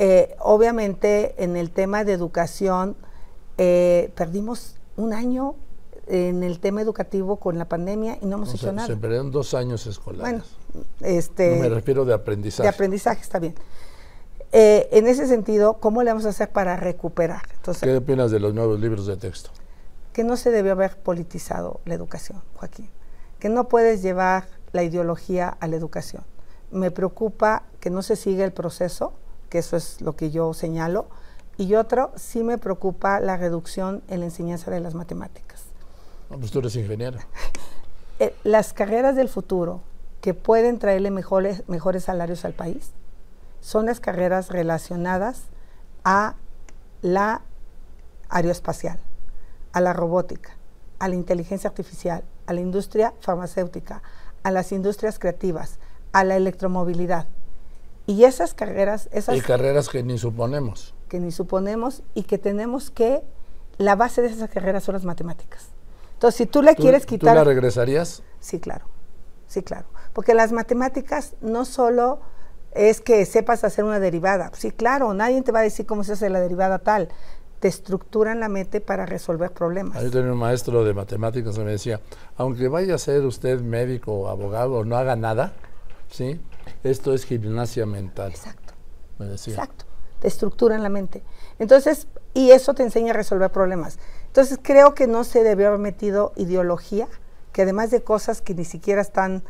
Eh, 0.00 0.34
obviamente, 0.40 1.36
en 1.44 1.56
el 1.56 1.70
tema 1.70 2.02
de 2.02 2.12
educación, 2.12 2.96
eh, 3.56 4.10
perdimos 4.16 4.74
un 4.96 5.12
año 5.12 5.54
en 6.08 6.42
el 6.42 6.58
tema 6.58 6.82
educativo 6.82 7.36
con 7.36 7.56
la 7.56 7.68
pandemia 7.68 8.18
y 8.20 8.26
no 8.26 8.38
hemos 8.38 8.52
hecho 8.52 8.72
nada. 8.72 8.88
Se 8.88 8.96
perdieron 8.96 9.30
dos 9.30 9.54
años 9.54 9.86
escolares. 9.86 10.42
Bueno, 10.42 10.44
este, 11.02 11.54
no 11.54 11.62
me 11.62 11.68
refiero 11.68 12.04
de 12.04 12.14
aprendizaje. 12.14 12.64
De 12.64 12.68
aprendizaje, 12.68 13.20
está 13.20 13.38
bien. 13.38 13.54
Eh, 14.52 14.90
en 14.92 15.08
ese 15.08 15.26
sentido, 15.26 15.78
¿cómo 15.80 16.02
le 16.02 16.10
vamos 16.10 16.26
a 16.26 16.28
hacer 16.28 16.50
para 16.50 16.76
recuperar? 16.76 17.42
Entonces, 17.54 17.84
¿Qué 17.84 17.96
opinas 17.96 18.30
de 18.30 18.38
los 18.38 18.52
nuevos 18.52 18.78
libros 18.78 19.06
de 19.06 19.16
texto? 19.16 19.50
Que 20.12 20.24
no 20.24 20.36
se 20.36 20.50
debió 20.50 20.72
haber 20.72 20.98
politizado 20.98 21.80
la 21.86 21.94
educación, 21.94 22.42
Joaquín. 22.56 22.90
Que 23.38 23.48
no 23.48 23.68
puedes 23.68 24.02
llevar 24.02 24.48
la 24.72 24.82
ideología 24.82 25.48
a 25.48 25.66
la 25.68 25.76
educación. 25.76 26.22
Me 26.70 26.90
preocupa 26.90 27.62
que 27.80 27.88
no 27.88 28.02
se 28.02 28.14
siga 28.14 28.44
el 28.44 28.52
proceso, 28.52 29.14
que 29.48 29.58
eso 29.58 29.74
es 29.76 30.02
lo 30.02 30.16
que 30.16 30.30
yo 30.30 30.52
señalo, 30.52 31.06
y 31.56 31.74
otro, 31.74 32.12
sí 32.16 32.42
me 32.42 32.58
preocupa 32.58 33.20
la 33.20 33.38
reducción 33.38 34.02
en 34.08 34.20
la 34.20 34.26
enseñanza 34.26 34.70
de 34.70 34.80
las 34.80 34.94
matemáticas. 34.94 35.64
No, 36.28 36.38
pues 36.38 36.50
tú 36.50 36.58
eres 36.58 36.76
ingeniero. 36.76 37.18
Eh, 38.18 38.36
las 38.44 38.72
carreras 38.72 39.16
del 39.16 39.28
futuro 39.28 39.80
que 40.20 40.32
pueden 40.32 40.78
traerle 40.78 41.10
mejores, 41.10 41.66
mejores 41.66 42.04
salarios 42.04 42.44
al 42.44 42.52
país 42.52 42.92
son 43.62 43.86
las 43.86 43.98
carreras 43.98 44.50
relacionadas 44.50 45.44
a 46.04 46.34
la 47.00 47.40
aeroespacial, 48.28 48.98
a 49.72 49.80
la 49.80 49.94
robótica, 49.94 50.58
a 50.98 51.08
la 51.08 51.14
inteligencia 51.14 51.70
artificial, 51.70 52.24
a 52.44 52.52
la 52.52 52.60
industria 52.60 53.14
farmacéutica, 53.20 54.02
a 54.42 54.50
las 54.50 54.72
industrias 54.72 55.18
creativas, 55.18 55.78
a 56.12 56.24
la 56.24 56.36
electromovilidad. 56.36 57.26
Y 58.04 58.24
esas 58.24 58.52
carreras... 58.52 59.08
Esas 59.12 59.36
y 59.36 59.40
carreras 59.40 59.88
que 59.88 60.02
ni 60.02 60.18
suponemos 60.18 60.94
que 61.12 61.20
ni 61.20 61.30
suponemos 61.30 62.02
y 62.14 62.22
que 62.22 62.38
tenemos 62.38 62.90
que, 62.90 63.22
la 63.76 63.96
base 63.96 64.22
de 64.22 64.28
esas 64.28 64.48
carreras 64.48 64.82
son 64.82 64.94
las 64.94 65.04
matemáticas. 65.04 65.66
Entonces, 66.14 66.38
si 66.38 66.46
tú 66.46 66.62
le 66.62 66.74
quieres 66.74 67.04
quitar... 67.04 67.34
¿Tú 67.34 67.38
la 67.40 67.44
regresarías? 67.44 68.22
Sí, 68.40 68.60
claro, 68.60 68.86
sí, 69.46 69.62
claro. 69.62 69.84
Porque 70.14 70.32
las 70.32 70.52
matemáticas 70.52 71.34
no 71.42 71.66
solo 71.66 72.20
es 72.74 73.00
que 73.00 73.24
sepas 73.26 73.64
hacer 73.64 73.84
una 73.84 74.00
derivada. 74.00 74.50
Sí, 74.54 74.70
claro, 74.70 75.14
nadie 75.14 75.40
te 75.42 75.52
va 75.52 75.60
a 75.60 75.62
decir 75.62 75.86
cómo 75.86 76.04
se 76.04 76.12
hace 76.12 76.30
la 76.30 76.40
derivada 76.40 76.78
tal. 76.78 77.08
Te 77.60 77.68
estructuran 77.68 78.40
la 78.40 78.48
mente 78.48 78.80
para 78.80 79.06
resolver 79.06 79.52
problemas. 79.52 80.02
Yo 80.02 80.10
tenía 80.10 80.32
un 80.32 80.38
maestro 80.38 80.84
de 80.84 80.94
matemáticas 80.94 81.56
que 81.56 81.64
me 81.64 81.70
decía, 81.70 82.00
aunque 82.36 82.68
vaya 82.68 82.96
a 82.96 82.98
ser 82.98 83.24
usted 83.24 83.60
médico 83.60 84.12
o 84.12 84.28
abogado 84.28 84.74
o 84.74 84.84
no 84.84 84.96
haga 84.96 85.14
nada, 85.14 85.52
¿sí? 86.10 86.40
Esto 86.82 87.14
es 87.14 87.24
gimnasia 87.24 87.86
mental. 87.86 88.32
Exacto. 88.32 88.74
Me 89.18 89.26
decía. 89.26 89.54
Exacto 89.54 89.86
te 90.22 90.28
estructura 90.28 90.76
en 90.76 90.84
la 90.84 90.88
mente. 90.88 91.22
Entonces, 91.58 92.06
y 92.32 92.52
eso 92.52 92.74
te 92.74 92.84
enseña 92.84 93.10
a 93.10 93.16
resolver 93.16 93.50
problemas. 93.50 93.98
Entonces, 94.28 94.58
creo 94.62 94.94
que 94.94 95.08
no 95.08 95.24
se 95.24 95.42
debió 95.42 95.66
haber 95.66 95.80
metido 95.80 96.32
ideología, 96.36 97.08
que 97.52 97.62
además 97.62 97.90
de 97.90 98.02
cosas 98.02 98.40
que 98.40 98.54
ni 98.54 98.64
siquiera 98.64 99.02
están 99.02 99.42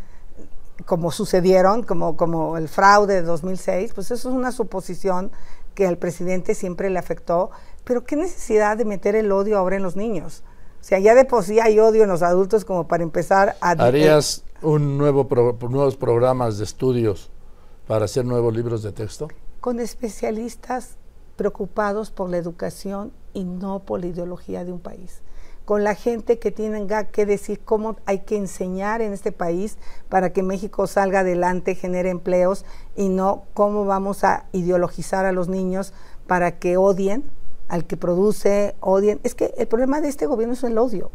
como 0.87 1.11
sucedieron, 1.11 1.82
como, 1.82 2.16
como 2.16 2.56
el 2.56 2.68
fraude 2.68 3.14
de 3.14 3.22
2006, 3.22 3.92
pues 3.94 4.11
eso 4.11 4.28
es 4.28 4.35
una 4.35 4.52
suposición 4.52 5.30
que 5.74 5.87
al 5.87 5.98
presidente 5.98 6.54
siempre 6.54 6.90
le 6.90 6.98
afectó, 6.98 7.50
pero 7.85 8.04
qué 8.04 8.16
necesidad 8.16 8.76
de 8.76 8.85
meter 8.85 9.14
el 9.14 9.32
odio 9.32 9.58
ahora 9.58 9.76
en 9.76 9.82
los 9.82 9.96
niños. 9.96 10.42
O 10.80 10.85
sea, 10.85 10.98
ya 10.98 11.14
de 11.14 11.24
por 11.24 11.44
sí 11.44 11.61
hay 11.61 11.78
odio 11.78 12.02
en 12.02 12.08
los 12.08 12.22
adultos 12.22 12.64
como 12.64 12.88
para 12.88 13.02
empezar 13.02 13.56
a... 13.61 13.70
¿Harías 13.70 14.44
un 14.61 14.98
nuevo 14.98 15.28
nuevos 15.68 15.96
programas 15.96 16.58
de 16.58 16.64
estudios 16.64 17.30
para 17.87 18.06
hacer 18.06 18.24
nuevos 18.24 18.54
libros 18.54 18.82
de 18.82 18.92
texto? 18.92 19.28
con 19.62 19.78
especialistas 19.78 20.96
preocupados 21.37 22.11
por 22.11 22.28
la 22.28 22.37
educación 22.37 23.12
y 23.32 23.44
no 23.44 23.78
por 23.78 24.00
la 24.00 24.08
ideología 24.08 24.64
de 24.64 24.72
un 24.72 24.80
país 24.80 25.22
con 25.64 25.85
la 25.85 25.94
gente 25.94 26.38
que 26.38 26.51
tenga 26.51 27.05
que 27.05 27.27
decir 27.27 27.61
cómo 27.64 27.96
hay 28.05 28.20
que 28.20 28.37
enseñar 28.37 29.01
en 29.01 29.12
este 29.12 29.33
país 29.33 29.79
para 30.09 30.33
que 30.33 30.42
México 30.42 30.87
salga 30.87 31.20
adelante, 31.20 31.75
genere 31.75 32.11
empleos 32.11 32.64
y 32.96 33.09
no 33.09 33.44
cómo 33.55 33.85
vamos 33.85 34.25
a 34.25 34.46
ideologizar 34.53 35.25
a 35.25 35.33
los 35.33 35.48
niños 35.48 35.92
para 36.27 36.59
que 36.59 36.77
odien 36.77 37.25
al 37.68 37.87
que 37.87 37.96
produce, 37.96 38.75
odien. 38.81 39.18
Es 39.22 39.35
que 39.35 39.55
el 39.57 39.66
problema 39.66 40.01
de 40.01 40.09
este 40.09 40.27
gobierno 40.27 40.55
es 40.55 40.62
el 40.62 40.77
odio, 40.77 41.11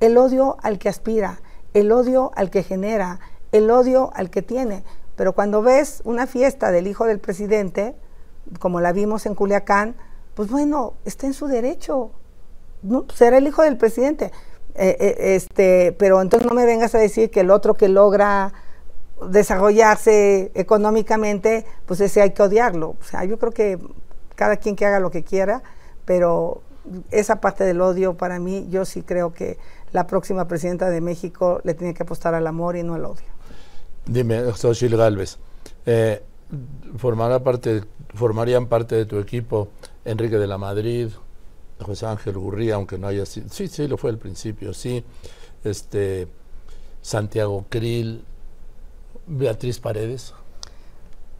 el 0.00 0.18
odio 0.18 0.56
al 0.62 0.78
que 0.78 0.88
aspira, 0.88 1.40
el 1.72 1.92
odio 1.92 2.32
al 2.34 2.50
que 2.50 2.64
genera, 2.64 3.20
el 3.52 3.70
odio 3.70 4.10
al 4.14 4.30
que 4.30 4.42
tiene. 4.42 4.82
Pero 5.14 5.34
cuando 5.34 5.62
ves 5.62 6.02
una 6.04 6.26
fiesta 6.26 6.72
del 6.72 6.88
hijo 6.88 7.04
del 7.04 7.20
presidente, 7.20 7.94
como 8.58 8.80
la 8.80 8.92
vimos 8.92 9.26
en 9.26 9.34
Culiacán, 9.36 9.94
pues 10.34 10.50
bueno, 10.50 10.94
está 11.04 11.26
en 11.26 11.34
su 11.34 11.46
derecho. 11.46 12.10
¿No? 12.84 13.06
Será 13.12 13.38
el 13.38 13.46
hijo 13.46 13.62
del 13.62 13.76
presidente. 13.76 14.30
Eh, 14.76 14.96
eh, 14.98 15.34
este, 15.36 15.94
pero 15.98 16.20
entonces 16.20 16.48
no 16.48 16.54
me 16.54 16.66
vengas 16.66 16.94
a 16.94 16.98
decir 16.98 17.30
que 17.30 17.40
el 17.40 17.50
otro 17.50 17.74
que 17.74 17.88
logra 17.88 18.52
desarrollarse 19.30 20.50
económicamente, 20.54 21.64
pues 21.86 22.00
ese 22.00 22.22
hay 22.22 22.30
que 22.30 22.42
odiarlo. 22.42 22.96
O 23.00 23.04
sea, 23.04 23.24
yo 23.24 23.38
creo 23.38 23.52
que 23.52 23.78
cada 24.34 24.56
quien 24.56 24.76
que 24.76 24.86
haga 24.86 25.00
lo 25.00 25.10
que 25.10 25.22
quiera, 25.22 25.62
pero 26.04 26.62
esa 27.10 27.40
parte 27.40 27.64
del 27.64 27.80
odio 27.80 28.14
para 28.14 28.38
mí, 28.38 28.66
yo 28.70 28.84
sí 28.84 29.02
creo 29.02 29.32
que 29.32 29.58
la 29.92 30.06
próxima 30.06 30.46
presidenta 30.48 30.90
de 30.90 31.00
México 31.00 31.60
le 31.64 31.74
tiene 31.74 31.94
que 31.94 32.02
apostar 32.02 32.34
al 32.34 32.46
amor 32.46 32.76
y 32.76 32.82
no 32.82 32.94
al 32.94 33.04
odio. 33.04 33.26
Dime, 34.06 34.52
Xochitl 34.52 34.96
Galvez, 34.96 35.38
eh, 35.86 36.22
formará 36.98 37.42
parte, 37.42 37.84
¿formarían 38.14 38.66
parte 38.66 38.96
de 38.96 39.06
tu 39.06 39.18
equipo 39.18 39.68
Enrique 40.04 40.36
de 40.36 40.46
la 40.46 40.58
Madrid, 40.58 41.08
José 41.80 42.06
Ángel 42.06 42.38
Gurría, 42.38 42.76
aunque 42.76 42.98
no 42.98 43.06
haya 43.06 43.26
sido, 43.26 43.48
sí, 43.48 43.68
sí, 43.68 43.88
lo 43.88 43.96
fue 43.96 44.10
al 44.10 44.18
principio, 44.18 44.72
sí, 44.72 45.04
este, 45.64 46.28
Santiago 47.02 47.66
Krill, 47.68 48.24
Beatriz 49.26 49.80
Paredes? 49.80 50.34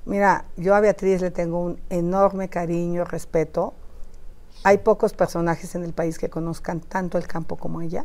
Mira, 0.07 0.45
yo 0.57 0.75
a 0.75 0.81
Beatriz 0.81 1.21
le 1.23 1.31
tengo 1.31 1.61
un 1.61 1.81
enorme 1.89 2.49
cariño, 2.49 3.05
respeto. 3.05 3.75
Hay 4.63 4.79
pocos 4.79 5.13
personajes 5.13 5.75
en 5.75 5.85
el 5.85 5.93
país 5.93 6.19
que 6.19 6.29
conozcan 6.29 6.81
tanto 6.81 7.17
el 7.17 7.27
campo 7.27 7.57
como 7.57 7.81
ella. 7.81 8.05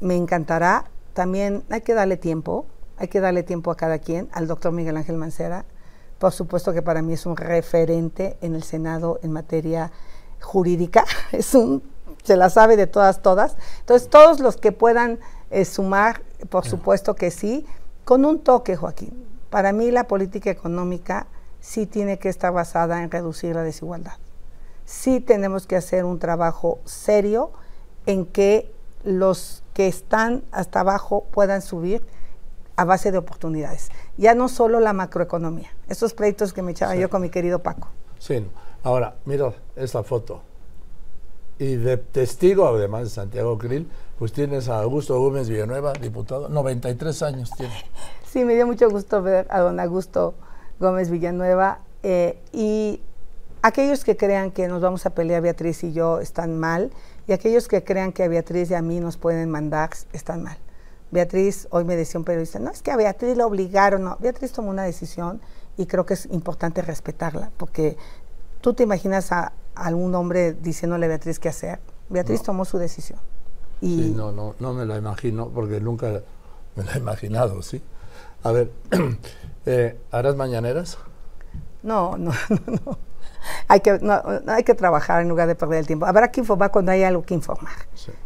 Me 0.00 0.16
encantará. 0.16 0.90
También 1.12 1.64
hay 1.70 1.80
que 1.80 1.94
darle 1.94 2.16
tiempo 2.16 2.66
hay 2.96 3.08
que 3.08 3.20
darle 3.20 3.42
tiempo 3.42 3.70
a 3.70 3.76
cada 3.76 3.98
quien, 3.98 4.28
al 4.32 4.46
doctor 4.46 4.72
Miguel 4.72 4.96
Ángel 4.96 5.16
Mancera, 5.16 5.64
por 6.18 6.32
supuesto 6.32 6.72
que 6.72 6.82
para 6.82 7.02
mí 7.02 7.12
es 7.12 7.26
un 7.26 7.36
referente 7.36 8.36
en 8.40 8.54
el 8.54 8.62
Senado 8.62 9.18
en 9.22 9.32
materia 9.32 9.90
jurídica, 10.44 11.04
es 11.32 11.54
un, 11.54 11.82
se 12.22 12.36
la 12.36 12.50
sabe 12.50 12.76
de 12.76 12.86
todas, 12.86 13.22
todas. 13.22 13.56
Entonces, 13.80 14.08
todos 14.08 14.40
los 14.40 14.56
que 14.56 14.72
puedan 14.72 15.18
eh, 15.50 15.64
sumar, 15.64 16.22
por 16.48 16.64
supuesto 16.66 17.14
que 17.14 17.30
sí, 17.30 17.66
con 18.04 18.24
un 18.24 18.40
toque, 18.40 18.76
Joaquín. 18.76 19.26
Para 19.50 19.72
mí 19.72 19.90
la 19.90 20.08
política 20.08 20.50
económica 20.50 21.26
sí 21.60 21.86
tiene 21.86 22.18
que 22.18 22.28
estar 22.28 22.52
basada 22.52 23.02
en 23.02 23.10
reducir 23.10 23.54
la 23.54 23.62
desigualdad. 23.62 24.14
Sí 24.84 25.20
tenemos 25.20 25.66
que 25.66 25.76
hacer 25.76 26.04
un 26.04 26.18
trabajo 26.18 26.80
serio 26.84 27.52
en 28.06 28.26
que 28.26 28.74
los 29.04 29.62
que 29.72 29.86
están 29.86 30.44
hasta 30.50 30.80
abajo 30.80 31.24
puedan 31.30 31.62
subir 31.62 32.04
a 32.76 32.84
base 32.84 33.12
de 33.12 33.18
oportunidades. 33.18 33.90
Ya 34.16 34.34
no 34.34 34.48
solo 34.48 34.80
la 34.80 34.92
macroeconomía, 34.92 35.70
esos 35.88 36.14
pleitos 36.14 36.52
que 36.52 36.62
me 36.62 36.72
echaba 36.72 36.96
yo 36.96 37.08
con 37.08 37.22
mi 37.22 37.30
querido 37.30 37.60
Paco. 37.60 37.88
Sí, 38.18 38.46
ahora, 38.84 39.16
mira 39.24 39.52
esa 39.74 40.04
foto. 40.04 40.42
Y 41.58 41.76
de 41.76 41.96
testigo, 41.96 42.68
además 42.68 43.04
de 43.04 43.10
Santiago 43.10 43.58
Krill, 43.58 43.88
pues 44.18 44.32
tienes 44.32 44.68
a 44.68 44.80
Augusto 44.80 45.18
Gómez 45.18 45.48
Villanueva, 45.48 45.92
diputado, 45.94 46.48
93 46.48 47.22
años 47.22 47.50
tiene. 47.56 47.74
Sí, 48.24 48.44
me 48.44 48.54
dio 48.54 48.66
mucho 48.66 48.90
gusto 48.90 49.22
ver 49.22 49.46
a 49.50 49.60
don 49.60 49.78
Augusto 49.78 50.34
Gómez 50.80 51.10
Villanueva. 51.10 51.80
Eh, 52.02 52.38
y 52.52 53.00
aquellos 53.62 54.04
que 54.04 54.16
crean 54.16 54.50
que 54.50 54.68
nos 54.68 54.82
vamos 54.82 55.06
a 55.06 55.10
pelear 55.10 55.40
Beatriz 55.40 55.84
y 55.84 55.92
yo 55.92 56.20
están 56.20 56.58
mal, 56.58 56.90
y 57.26 57.32
aquellos 57.32 57.68
que 57.68 57.82
crean 57.82 58.12
que 58.12 58.24
a 58.24 58.28
Beatriz 58.28 58.70
y 58.70 58.74
a 58.74 58.82
mí 58.82 59.00
nos 59.00 59.16
pueden 59.16 59.50
mandar 59.50 59.90
están 60.12 60.42
mal. 60.42 60.58
Beatriz, 61.10 61.68
hoy 61.70 61.84
me 61.84 61.94
decía 61.96 62.18
un 62.18 62.24
periodista, 62.24 62.58
no 62.58 62.70
es 62.70 62.82
que 62.82 62.90
a 62.90 62.96
Beatriz 62.96 63.36
la 63.36 63.46
obligaron, 63.46 64.02
no, 64.02 64.16
Beatriz 64.18 64.52
tomó 64.52 64.70
una 64.70 64.82
decisión 64.82 65.40
y 65.76 65.86
creo 65.86 66.04
que 66.04 66.14
es 66.14 66.26
importante 66.26 66.82
respetarla, 66.82 67.52
porque 67.56 67.96
tú 68.64 68.72
te 68.72 68.82
imaginas 68.82 69.30
a, 69.30 69.52
algún 69.74 70.14
hombre 70.14 70.54
diciéndole 70.54 71.04
a 71.04 71.08
Beatriz 71.10 71.38
qué 71.38 71.50
hacer. 71.50 71.80
Beatriz 72.08 72.42
tomó 72.42 72.64
su 72.64 72.78
decisión. 72.78 73.18
Y 73.82 74.04
sí, 74.04 74.14
no, 74.16 74.32
no, 74.32 74.54
no 74.58 74.72
me 74.72 74.86
la 74.86 74.96
imagino 74.96 75.48
porque 75.48 75.80
nunca 75.82 76.22
me 76.74 76.84
la 76.84 76.94
he 76.94 76.98
imaginado, 76.98 77.60
¿sí? 77.60 77.82
A 78.42 78.52
ver, 78.52 78.70
eh, 79.66 79.98
¿harás 80.10 80.36
mañaneras? 80.36 80.96
No, 81.84 82.16
no, 82.16 82.32
no, 82.48 82.78
no. 82.84 82.98
Hay 83.68 83.80
que, 83.80 83.98
no, 83.98 84.22
hay 84.46 84.62
que 84.62 84.74
trabajar 84.74 85.20
en 85.20 85.28
lugar 85.28 85.46
de 85.46 85.54
perder 85.54 85.80
el 85.80 85.86
tiempo. 85.86 86.06
Habrá 86.06 86.30
que 86.30 86.40
informar 86.40 86.70
cuando 86.70 86.92
hay 86.92 87.02
algo 87.02 87.22
que 87.22 87.34
informar. 87.34 87.74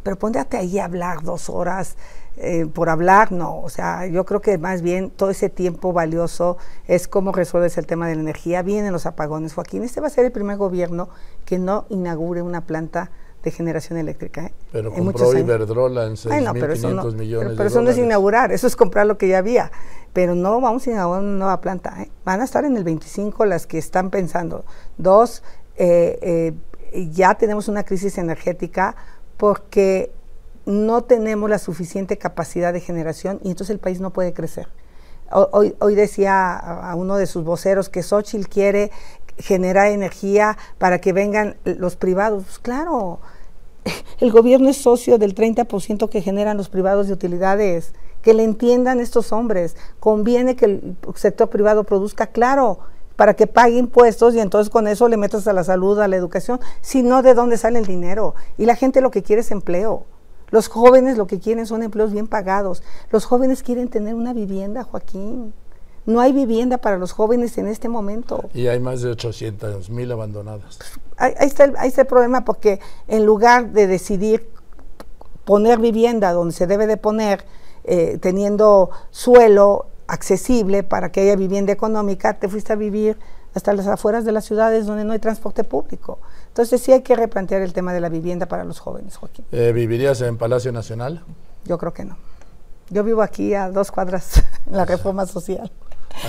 Pero 0.03 0.17
ponte 0.17 0.39
ahí 0.57 0.79
a 0.79 0.85
hablar 0.85 1.23
dos 1.23 1.51
horas 1.51 1.97
eh, 2.37 2.67
por 2.67 2.89
hablar, 2.89 3.33
no. 3.33 3.61
O 3.61 3.69
sea, 3.69 4.07
yo 4.07 4.25
creo 4.25 4.41
que 4.41 4.59
más 4.59 4.81
bien 4.81 5.11
todo 5.11 5.31
ese 5.31 5.49
tiempo 5.49 5.93
valioso 5.93 6.57
es 6.87 7.09
cómo 7.09 7.33
resuelves 7.33 7.77
el 7.79 7.87
tema 7.87 8.07
de 8.07 8.15
la 8.15 8.21
energía. 8.21 8.63
Vienen 8.63 8.93
los 8.93 9.07
apagones, 9.07 9.55
Joaquín. 9.55 9.83
Este 9.83 10.01
va 10.01 10.07
a 10.07 10.11
ser 10.11 10.25
el 10.25 10.33
primer 10.33 10.57
gobierno 10.57 11.09
que 11.45 11.59
no 11.59 11.87
inaugure 11.89 12.43
una 12.43 12.61
planta 12.61 13.11
de 13.43 13.51
generación 13.51 13.99
eléctrica. 13.99 14.47
¿eh? 14.47 14.53
Pero 14.73 14.93
compró 14.93 15.37
Iberdrola 15.37 16.07
en 16.07 16.15
6.500 16.15 17.15
millones 17.15 17.55
Pero, 17.57 17.69
eso 17.69 17.83
no 17.83 17.91
es 17.91 17.99
inaugurar, 17.99 18.53
eso 18.53 18.67
es 18.67 18.77
comprar 18.77 19.07
lo 19.07 19.17
que 19.17 19.29
ya 19.29 19.39
había. 19.39 19.71
Pero 20.13 20.35
no 20.35 20.61
vamos 20.61 20.87
a 20.87 20.91
inaugurar 20.91 21.23
una 21.23 21.37
nueva 21.37 21.61
planta. 21.61 22.03
¿eh? 22.03 22.11
Van 22.25 22.41
a 22.41 22.45
estar 22.45 22.65
en 22.65 22.77
el 22.77 22.85
25 22.85 23.45
las 23.45 23.67
que 23.67 23.79
están 23.79 24.11
pensando. 24.11 24.65
Dos, 24.97 25.43
eh, 25.77 26.53
ya 27.13 27.35
tenemos 27.35 27.69
una 27.69 27.85
crisis 27.85 28.19
energética 28.19 28.97
porque 29.37 30.11
no 30.67 31.05
tenemos 31.05 31.49
la 31.49 31.59
suficiente 31.59 32.19
capacidad 32.19 32.73
de 32.73 32.81
generación 32.81 33.39
y 33.43 33.51
entonces 33.51 33.71
el 33.71 33.79
país 33.79 34.01
no 34.01 34.13
puede 34.13 34.33
crecer. 34.33 34.69
Hoy, 35.31 35.77
hoy 35.79 35.95
decía 35.95 36.57
a 36.57 36.95
uno 36.95 37.17
de 37.17 37.27
sus 37.27 37.45
voceros 37.45 37.91
que 37.91 38.03
Xochitl 38.03 38.49
quiere 38.49 38.91
generar 39.39 39.89
energía 39.89 40.57
para 40.79 41.01
que 41.01 41.13
vengan 41.13 41.57
los 41.65 41.97
privados. 41.97 42.45
Pues 42.45 42.59
claro, 42.59 43.21
el 44.21 44.33
gobierno 44.33 44.69
es 44.69 44.77
socio 44.77 45.19
del 45.19 45.35
30% 45.35 46.09
que 46.09 46.23
generan 46.23 46.57
los 46.57 46.69
privados 46.69 47.07
de 47.07 47.13
utilidades. 47.13 47.93
Que 48.23 48.35
le 48.35 48.43
entiendan 48.43 49.01
estos 49.01 49.33
hombres. 49.33 49.77
Conviene 50.01 50.57
que 50.57 50.65
el 50.65 50.97
sector 51.15 51.49
privado 51.49 51.85
produzca, 51.85 52.27
claro, 52.27 52.81
para 53.19 53.35
que 53.35 53.47
pague 53.47 53.77
impuestos 53.77 54.35
y 54.35 54.41
entonces 54.41 54.71
con 54.71 54.87
eso 54.87 55.09
le 55.09 55.17
metas 55.17 55.47
a 55.49 55.53
la 55.53 55.65
salud, 55.65 55.99
a 55.99 56.09
la 56.09 56.17
educación. 56.17 56.61
Si 56.81 57.03
no, 57.03 57.23
¿de 57.23 57.35
dónde 57.35 57.57
sale 57.57 57.79
el 57.79 57.87
dinero? 57.87 58.35
Y 58.59 58.67
la 58.67 58.77
gente 58.77 59.01
lo 59.01 59.11
que 59.11 59.23
quiere 59.23 59.41
es 59.41 59.51
empleo. 59.51 60.05
Los 60.51 60.69
jóvenes 60.69 61.19
lo 61.19 61.27
que 61.27 61.41
quieren 61.41 61.67
son 61.67 61.83
empleos 61.83 62.13
bien 62.13 62.27
pagados. 62.27 62.83
Los 63.11 63.25
jóvenes 63.25 63.63
quieren 63.63 63.89
tener 63.89 64.15
una 64.15 64.33
vivienda, 64.33 64.85
Joaquín. 64.85 65.53
No 66.09 66.23
hay 66.23 66.33
vivienda 66.33 66.79
para 66.79 66.97
los 66.97 67.13
jóvenes 67.13 67.59
en 67.59 67.69
este 67.69 67.91
momento. 67.91 68.49
Y 68.55 68.69
hay 68.69 68.81
más 68.81 69.03
de 69.03 69.11
800 69.11 69.91
mil 69.91 70.11
abandonadas. 70.11 70.79
Ahí, 71.19 71.35
está 71.41 71.65
el, 71.65 71.77
ahí 71.77 71.89
está 71.89 72.01
el 72.01 72.07
problema 72.07 72.47
porque 72.47 72.81
en 73.09 73.27
lugar 73.27 73.73
de 73.73 73.87
decidir 73.87 74.49
poner 75.45 75.79
vivienda 75.79 76.33
donde 76.33 76.55
se 76.55 76.67
debe 76.67 76.87
de 76.87 76.97
poner, 76.97 77.45
eh, 77.85 78.17
teniendo 78.23 78.89
suelo 79.11 79.85
accesible 80.07 80.83
para 80.83 81.13
que 81.13 81.21
haya 81.21 81.37
vivienda 81.37 81.75
económica, 81.75 82.39
te 82.39 82.49
fuiste 82.49 82.73
a 82.73 82.77
vivir 82.77 83.19
hasta 83.53 83.75
las 83.75 83.87
afueras 83.87 84.25
de 84.25 84.33
las 84.33 84.47
ciudades 84.47 84.87
donde 84.87 85.05
no 85.05 85.13
hay 85.13 85.19
transporte 85.19 85.63
público. 85.63 86.21
Entonces 86.47 86.81
sí 86.81 86.91
hay 86.91 87.03
que 87.03 87.17
replantear 87.17 87.61
el 87.61 87.75
tema 87.75 87.93
de 87.93 88.01
la 88.01 88.09
vivienda 88.09 88.47
para 88.47 88.65
los 88.65 88.79
jóvenes, 88.79 89.19
Joaquín. 89.19 89.45
Eh, 89.53 89.73
¿Vivirías 89.73 90.23
en 90.23 90.39
Palacio 90.39 90.73
Nacional? 90.73 91.23
Yo 91.67 91.77
creo 91.77 91.93
que 91.93 92.07
no. 92.07 92.17
Yo 92.89 93.05
vivo 93.05 93.21
aquí 93.21 93.53
a 93.53 93.69
dos 93.69 93.91
cuadras 93.91 94.43
en 94.67 94.75
la 94.75 94.87
reforma 94.87 95.27
social. 95.27 95.71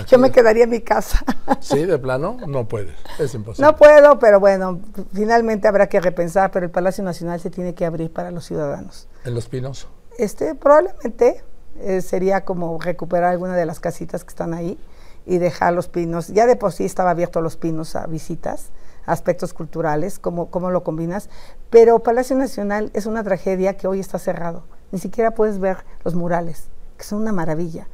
Yo 0.08 0.18
me 0.20 0.32
quedaría 0.32 0.64
en 0.64 0.70
mi 0.70 0.82
casa. 0.82 1.24
Sí, 1.60 1.86
de 1.86 1.98
plano, 2.00 2.38
no 2.48 2.68
puedes, 2.68 2.96
es 3.18 3.34
imposible. 3.34 3.66
No 3.66 3.76
puedo, 3.76 4.20
pero 4.20 4.40
bueno, 4.40 4.80
finalmente 5.14 5.68
habrá 5.68 5.88
que 5.88 6.00
repensar, 6.00 6.52
pero 6.52 6.66
el 6.66 6.72
Palacio 6.72 7.04
Nacional 7.04 7.40
se 7.40 7.50
tiene 7.50 7.74
que 7.74 7.86
abrir 7.86 8.12
para 8.12 8.32
los 8.32 8.46
ciudadanos. 8.46 9.08
¿En 9.26 9.34
Los 9.34 9.48
Pinos? 9.48 9.88
Este, 10.18 10.56
probablemente 10.56 11.44
eh, 11.80 12.02
sería 12.02 12.46
como 12.46 12.80
recuperar 12.80 13.32
alguna 13.32 13.56
de 13.56 13.66
las 13.66 13.80
casitas 13.80 14.24
que 14.24 14.30
están 14.30 14.54
ahí 14.54 14.78
y 15.26 15.38
dejar 15.38 15.74
los 15.74 15.88
pinos. 15.88 16.28
Ya 16.28 16.46
de 16.46 16.56
por 16.56 16.72
sí 16.72 16.86
estaba 16.86 17.12
abierto 17.12 17.42
los 17.42 17.58
pinos 17.58 17.96
a 17.96 18.08
visitas, 18.08 18.72
aspectos 19.06 19.54
culturales, 19.54 20.20
cómo, 20.20 20.50
cómo 20.50 20.72
lo 20.72 20.84
combinas, 20.84 21.30
pero 21.70 22.00
Palacio 22.00 22.36
Nacional 22.36 22.92
es 22.94 23.06
una 23.06 23.24
tragedia 23.24 23.78
que 23.78 23.88
hoy 23.88 24.00
está 24.00 24.20
cerrado. 24.20 24.64
Ni 24.92 25.00
siquiera 25.00 25.32
puedes 25.32 25.60
ver 25.60 25.78
los 26.04 26.16
murales, 26.16 26.70
que 26.98 27.04
son 27.04 27.22
una 27.22 27.32
maravilla 27.32 27.88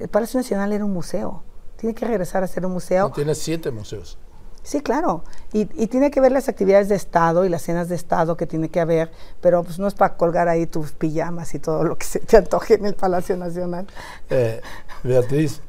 el 0.00 0.08
Palacio 0.08 0.40
Nacional 0.40 0.72
era 0.72 0.84
un 0.84 0.92
museo. 0.92 1.42
Tiene 1.76 1.94
que 1.94 2.06
regresar 2.06 2.42
a 2.42 2.46
ser 2.46 2.66
un 2.66 2.72
museo. 2.72 3.10
tiene 3.10 3.34
siete 3.34 3.70
museos. 3.70 4.18
Sí, 4.62 4.80
claro. 4.80 5.24
Y, 5.52 5.64
tiene 5.86 6.10
que 6.10 6.20
ver 6.20 6.32
las 6.32 6.48
actividades 6.48 6.88
de 6.88 6.94
Estado 6.94 7.44
y 7.44 7.48
las 7.48 7.62
cenas 7.62 7.88
de 7.88 7.94
Estado 7.94 8.36
que 8.36 8.46
tiene 8.46 8.68
que 8.68 8.80
haber, 8.80 9.10
pero 9.40 9.64
pues 9.64 9.78
no 9.78 9.86
es 9.86 9.94
para 9.94 10.16
colgar 10.16 10.48
ahí 10.48 10.66
tus 10.66 10.92
pijamas 10.92 11.54
y 11.54 11.58
todo 11.58 11.82
lo 11.84 11.96
que 11.96 12.04
se 12.04 12.20
te 12.20 12.36
antoje 12.36 12.74
en 12.74 12.84
el 12.84 12.94
Palacio 12.94 13.36
Nacional. 13.36 13.86
Eh, 14.28 14.60
Beatriz, 15.02 15.60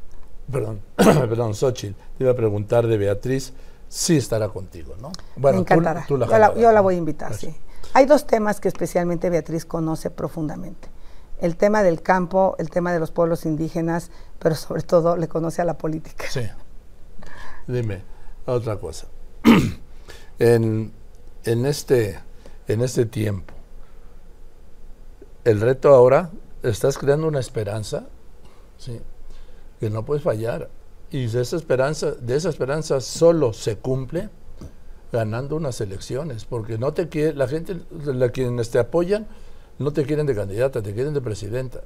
perdón, 0.52 0.82
perdón, 0.98 1.56
Xochitl, 1.56 1.96
te 2.18 2.24
iba 2.26 2.32
a 2.32 2.36
preguntar 2.36 2.86
de 2.86 2.98
Beatriz, 2.98 3.54
sí 3.88 4.18
estará 4.18 4.50
contigo, 4.50 4.96
¿no? 5.02 5.12
Bueno, 5.38 5.58
Me 5.58 5.62
encantará. 5.62 6.06
Tú, 6.06 6.18
la 6.18 6.54
yo, 6.56 6.72
la, 6.72 6.82
voy 6.82 6.96
a 6.96 6.98
invitar, 6.98 7.34
sí. 7.34 7.56
Hay 7.94 8.06
dos 8.06 8.28
temas 8.28 8.60
que 8.60 8.68
especialmente 8.68 9.30
Beatriz 9.30 9.66
conoce 9.66 10.10
profundamente 10.10 10.91
el 11.42 11.58
tema 11.58 11.84
del 11.84 12.02
campo, 12.02 12.56
el 12.60 12.70
tema 12.70 12.94
de 12.94 13.00
los 13.00 13.12
pueblos 13.12 13.46
indígenas, 13.46 14.12
pero 14.40 14.56
sobre 14.56 14.84
todo 14.84 15.18
le 15.18 15.28
conoce 15.28 15.62
a 15.62 15.66
la 15.66 15.78
política. 15.78 16.26
Sí. 16.30 16.48
Dime, 17.68 18.04
otra 18.46 18.78
cosa. 18.78 19.08
en, 20.40 20.92
este, 21.44 22.20
en 22.68 22.82
este 22.82 23.06
tiempo, 23.06 23.54
el 25.44 25.60
reto 25.60 25.90
ahora, 25.90 26.30
estás 26.62 26.98
creando 26.98 27.28
una 27.28 27.40
esperanza, 27.40 28.06
¿sí? 28.78 29.02
que 29.80 29.90
no 29.90 30.06
puedes 30.06 30.24
fallar. 30.24 30.70
Y 31.10 31.26
de 31.26 31.42
esa 31.42 31.56
esperanza, 31.56 32.12
de 32.12 32.36
esa 32.36 32.50
esperanza 32.50 33.02
solo 33.02 33.52
se 33.52 33.78
cumple 33.78 34.30
ganando 35.12 35.56
unas 35.56 35.82
elecciones, 35.82 36.46
porque 36.46 36.78
no 36.78 36.94
te 36.94 37.10
quiere, 37.10 37.34
la 37.34 37.48
gente, 37.48 37.82
la 38.06 38.30
quienes 38.30 38.70
te 38.70 38.80
apoyan, 38.80 39.28
no 39.82 39.92
te 39.92 40.06
quieren 40.06 40.26
de 40.26 40.36
candidata, 40.36 40.82
te 40.82 40.94
quieren 40.94 41.14
de 41.14 41.22
presidenta. 41.22 41.82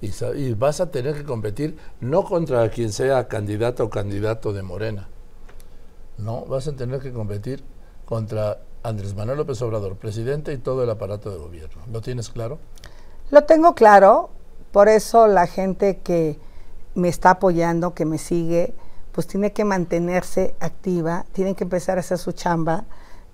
Y, 0.00 0.52
vas 0.54 0.80
a 0.80 0.90
tener 0.90 1.14
que 1.14 1.24
competir 1.24 1.78
no 2.00 2.24
contra 2.24 2.68
quien 2.70 2.92
sea 2.92 3.28
candidata 3.28 3.82
o 3.82 3.90
candidato 3.90 4.52
de 4.52 4.62
Morena. 4.62 5.08
No, 6.18 6.44
vas 6.44 6.68
a 6.68 6.76
tener 6.76 7.00
que 7.00 7.12
competir 7.12 7.64
contra 8.04 8.60
Andrés 8.82 9.14
Manuel 9.14 9.38
López 9.38 9.60
Obrador, 9.62 9.96
presidente 9.96 10.52
y 10.52 10.58
todo 10.58 10.84
el 10.84 10.90
aparato 10.90 11.30
de 11.30 11.38
gobierno. 11.38 11.82
¿Lo 11.90 12.02
tienes 12.02 12.28
claro? 12.28 12.58
Lo 13.30 13.44
tengo 13.44 13.74
claro, 13.74 14.30
por 14.70 14.88
eso 14.88 15.26
la 15.26 15.46
gente 15.46 15.98
que 15.98 16.38
me 16.94 17.08
está 17.08 17.30
apoyando, 17.30 17.94
que 17.94 18.04
me 18.04 18.18
sigue, 18.18 18.74
pues 19.12 19.26
tiene 19.26 19.52
que 19.52 19.64
mantenerse 19.64 20.54
activa, 20.60 21.24
tiene 21.32 21.54
que 21.54 21.64
empezar 21.64 21.96
a 21.96 22.00
hacer 22.00 22.18
su 22.18 22.32
chamba 22.32 22.84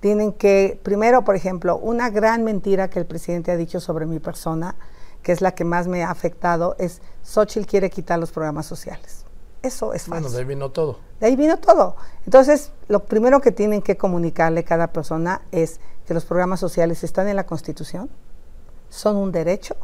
tienen 0.02 0.32
que, 0.32 0.80
primero, 0.82 1.22
por 1.22 1.36
ejemplo, 1.36 1.78
una 1.78 2.10
gran 2.10 2.42
mentira 2.42 2.90
que 2.90 2.98
el 2.98 3.06
presidente 3.06 3.52
ha 3.52 3.56
dicho 3.56 3.78
sobre 3.78 4.04
mi 4.04 4.18
persona, 4.18 4.74
que 5.22 5.30
es 5.30 5.40
la 5.40 5.54
que 5.54 5.64
más 5.64 5.86
me 5.86 6.02
ha 6.02 6.10
afectado, 6.10 6.74
es 6.80 7.00
Xochitl 7.22 7.68
quiere 7.68 7.88
quitar 7.88 8.18
los 8.18 8.32
programas 8.32 8.66
sociales. 8.66 9.24
Eso 9.62 9.94
es 9.94 10.06
falso. 10.06 10.24
Bueno, 10.24 10.30
de 10.30 10.38
ahí 10.40 10.44
vino 10.44 10.72
todo. 10.72 10.98
De 11.20 11.26
ahí 11.28 11.36
vino 11.36 11.56
todo. 11.56 11.94
Entonces, 12.24 12.72
lo 12.88 13.04
primero 13.04 13.40
que 13.40 13.52
tienen 13.52 13.80
que 13.80 13.96
comunicarle 13.96 14.64
cada 14.64 14.88
persona 14.88 15.42
es 15.52 15.78
que 16.04 16.14
los 16.14 16.24
programas 16.24 16.58
sociales 16.58 17.04
están 17.04 17.28
en 17.28 17.36
la 17.36 17.46
Constitución, 17.46 18.10
son 18.88 19.14
un 19.14 19.30
derecho 19.30 19.76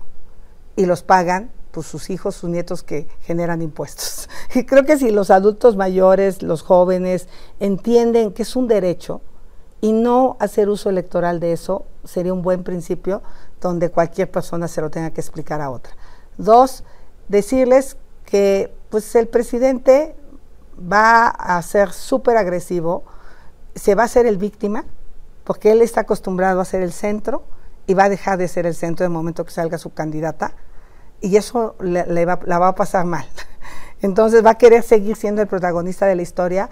y 0.74 0.86
los 0.86 1.04
pagan 1.04 1.52
pues, 1.70 1.86
sus 1.86 2.10
hijos, 2.10 2.34
sus 2.34 2.50
nietos 2.50 2.82
que 2.82 3.06
generan 3.20 3.62
impuestos. 3.62 4.28
Y 4.56 4.64
creo 4.64 4.84
que 4.84 4.98
si 4.98 5.10
los 5.12 5.30
adultos 5.30 5.76
mayores, 5.76 6.42
los 6.42 6.62
jóvenes, 6.62 7.28
entienden 7.60 8.32
que 8.32 8.42
es 8.42 8.56
un 8.56 8.66
derecho, 8.66 9.20
y 9.80 9.92
no 9.92 10.36
hacer 10.40 10.68
uso 10.68 10.90
electoral 10.90 11.40
de 11.40 11.52
eso 11.52 11.84
sería 12.04 12.32
un 12.32 12.42
buen 12.42 12.64
principio 12.64 13.22
donde 13.60 13.90
cualquier 13.90 14.30
persona 14.30 14.68
se 14.68 14.80
lo 14.80 14.90
tenga 14.90 15.10
que 15.10 15.20
explicar 15.20 15.60
a 15.60 15.70
otra. 15.70 15.92
Dos, 16.36 16.84
decirles 17.28 17.96
que 18.24 18.72
pues 18.90 19.14
el 19.14 19.28
presidente 19.28 20.16
va 20.80 21.28
a 21.28 21.60
ser 21.62 21.92
súper 21.92 22.36
agresivo, 22.36 23.04
se 23.74 23.94
va 23.94 24.04
a 24.04 24.08
ser 24.08 24.26
el 24.26 24.38
víctima, 24.38 24.84
porque 25.44 25.72
él 25.72 25.82
está 25.82 26.02
acostumbrado 26.02 26.60
a 26.60 26.64
ser 26.64 26.82
el 26.82 26.92
centro 26.92 27.42
y 27.86 27.94
va 27.94 28.04
a 28.04 28.08
dejar 28.08 28.38
de 28.38 28.48
ser 28.48 28.66
el 28.66 28.74
centro 28.74 29.06
en 29.06 29.12
el 29.12 29.16
momento 29.16 29.44
que 29.44 29.50
salga 29.50 29.78
su 29.78 29.92
candidata, 29.94 30.52
y 31.20 31.36
eso 31.36 31.74
le, 31.80 32.24
va, 32.24 32.38
la 32.44 32.58
va 32.58 32.68
a 32.68 32.74
pasar 32.74 33.04
mal. 33.04 33.26
Entonces 34.02 34.44
va 34.44 34.50
a 34.50 34.58
querer 34.58 34.82
seguir 34.82 35.16
siendo 35.16 35.42
el 35.42 35.48
protagonista 35.48 36.06
de 36.06 36.14
la 36.14 36.22
historia 36.22 36.70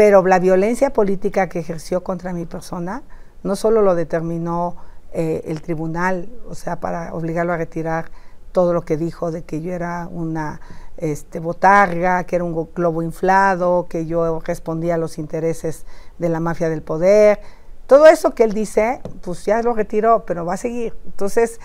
pero 0.00 0.26
la 0.26 0.38
violencia 0.38 0.94
política 0.94 1.50
que 1.50 1.58
ejerció 1.58 2.02
contra 2.02 2.32
mi 2.32 2.46
persona 2.46 3.02
no 3.42 3.54
solo 3.54 3.82
lo 3.82 3.94
determinó 3.94 4.76
eh, 5.12 5.42
el 5.44 5.60
tribunal, 5.60 6.30
o 6.48 6.54
sea, 6.54 6.80
para 6.80 7.12
obligarlo 7.12 7.52
a 7.52 7.58
retirar 7.58 8.10
todo 8.50 8.72
lo 8.72 8.80
que 8.80 8.96
dijo 8.96 9.30
de 9.30 9.42
que 9.42 9.60
yo 9.60 9.74
era 9.74 10.08
una 10.10 10.62
este, 10.96 11.38
botarga, 11.38 12.24
que 12.24 12.36
era 12.36 12.46
un 12.46 12.70
globo 12.74 13.02
inflado, 13.02 13.88
que 13.90 14.06
yo 14.06 14.40
respondía 14.40 14.94
a 14.94 14.96
los 14.96 15.18
intereses 15.18 15.84
de 16.16 16.30
la 16.30 16.40
mafia 16.40 16.70
del 16.70 16.80
poder, 16.80 17.38
todo 17.86 18.06
eso 18.06 18.34
que 18.34 18.44
él 18.44 18.54
dice, 18.54 19.02
pues 19.20 19.44
ya 19.44 19.60
lo 19.60 19.74
retiró, 19.74 20.24
pero 20.24 20.46
va 20.46 20.54
a 20.54 20.56
seguir. 20.56 20.96
Entonces, 21.04 21.60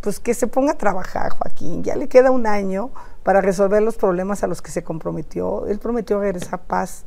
pues 0.00 0.20
que 0.20 0.34
se 0.34 0.46
ponga 0.46 0.74
a 0.74 0.78
trabajar, 0.78 1.32
Joaquín. 1.32 1.82
Ya 1.82 1.96
le 1.96 2.06
queda 2.06 2.30
un 2.30 2.46
año 2.46 2.90
para 3.24 3.40
resolver 3.40 3.82
los 3.82 3.96
problemas 3.96 4.44
a 4.44 4.46
los 4.46 4.62
que 4.62 4.70
se 4.70 4.84
comprometió. 4.84 5.66
Él 5.66 5.80
prometió 5.80 6.20
regresar 6.20 6.60
paz 6.60 7.06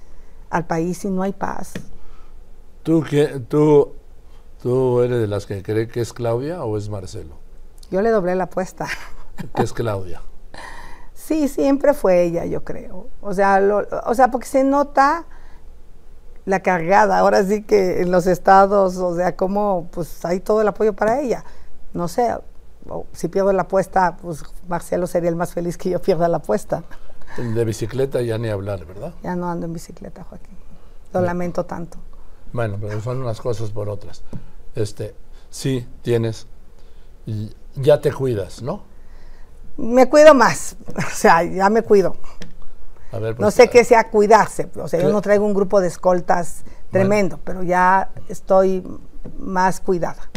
al 0.55 0.65
país 0.65 1.03
y 1.05 1.09
no 1.09 1.21
hay 1.21 1.33
paz. 1.33 1.73
¿Tú, 2.83 3.03
qué, 3.07 3.41
tú, 3.47 3.93
¿Tú 4.61 5.01
eres 5.01 5.19
de 5.19 5.27
las 5.27 5.45
que 5.45 5.61
cree 5.61 5.87
que 5.87 6.01
es 6.01 6.13
Claudia 6.13 6.63
o 6.63 6.77
es 6.77 6.89
Marcelo? 6.89 7.35
Yo 7.91 8.01
le 8.01 8.09
doblé 8.09 8.35
la 8.35 8.45
apuesta. 8.45 8.87
¿Qué 9.53 9.63
es 9.63 9.73
Claudia? 9.73 10.21
sí, 11.13 11.47
siempre 11.47 11.93
fue 11.93 12.23
ella, 12.23 12.45
yo 12.45 12.63
creo. 12.63 13.07
O 13.21 13.33
sea, 13.33 13.61
o 14.05 14.13
sea, 14.15 14.31
porque 14.31 14.47
se 14.47 14.63
nota 14.63 15.25
la 16.45 16.61
cargada, 16.61 17.19
ahora 17.19 17.43
sí 17.43 17.63
que 17.63 18.01
en 18.01 18.11
los 18.11 18.27
estados, 18.27 18.97
o 18.97 19.15
sea, 19.15 19.35
como 19.35 19.87
pues 19.91 20.23
hay 20.25 20.39
todo 20.39 20.61
el 20.61 20.67
apoyo 20.67 20.93
para 20.93 21.19
ella. 21.19 21.43
No 21.93 22.07
sé, 22.07 22.35
si 23.13 23.27
pierdo 23.27 23.51
la 23.53 23.63
apuesta, 23.63 24.17
pues 24.17 24.43
Marcelo 24.67 25.07
sería 25.07 25.29
el 25.29 25.35
más 25.35 25.53
feliz 25.53 25.77
que 25.77 25.89
yo 25.89 26.01
pierda 26.01 26.27
la 26.27 26.37
apuesta. 26.37 26.83
De 27.37 27.65
bicicleta 27.65 28.21
ya 28.21 28.37
ni 28.37 28.49
hablar, 28.49 28.85
¿verdad? 28.85 29.13
Ya 29.23 29.35
no 29.35 29.49
ando 29.49 29.65
en 29.65 29.73
bicicleta, 29.73 30.23
Joaquín. 30.23 30.55
Lo 31.13 31.21
lamento 31.21 31.65
tanto. 31.65 31.97
Bueno, 32.53 32.77
pero 32.79 33.01
son 33.01 33.21
unas 33.21 33.41
cosas 33.41 33.71
por 33.71 33.89
otras. 33.89 34.23
Este, 34.75 35.13
sí, 35.49 35.87
tienes, 36.01 36.47
ya 37.75 37.99
te 37.99 38.11
cuidas, 38.11 38.61
¿no? 38.61 38.83
Me 39.77 40.07
cuido 40.09 40.33
más, 40.33 40.77
o 40.97 41.15
sea, 41.15 41.43
ya 41.43 41.69
me 41.69 41.81
cuido. 41.81 42.15
A 43.11 43.19
ver, 43.19 43.31
no 43.31 43.45
pues, 43.45 43.55
sé 43.55 43.69
qué 43.69 43.83
sea 43.83 44.09
cuidarse, 44.09 44.69
o 44.75 44.87
sea, 44.87 45.01
yo 45.01 45.09
no 45.09 45.21
traigo 45.21 45.45
un 45.45 45.53
grupo 45.53 45.79
de 45.79 45.87
escoltas 45.87 46.63
tremendo, 46.91 47.39
pero 47.43 47.63
ya 47.63 48.11
estoy 48.29 48.83
más 49.37 49.79
cuidada. 49.79 50.29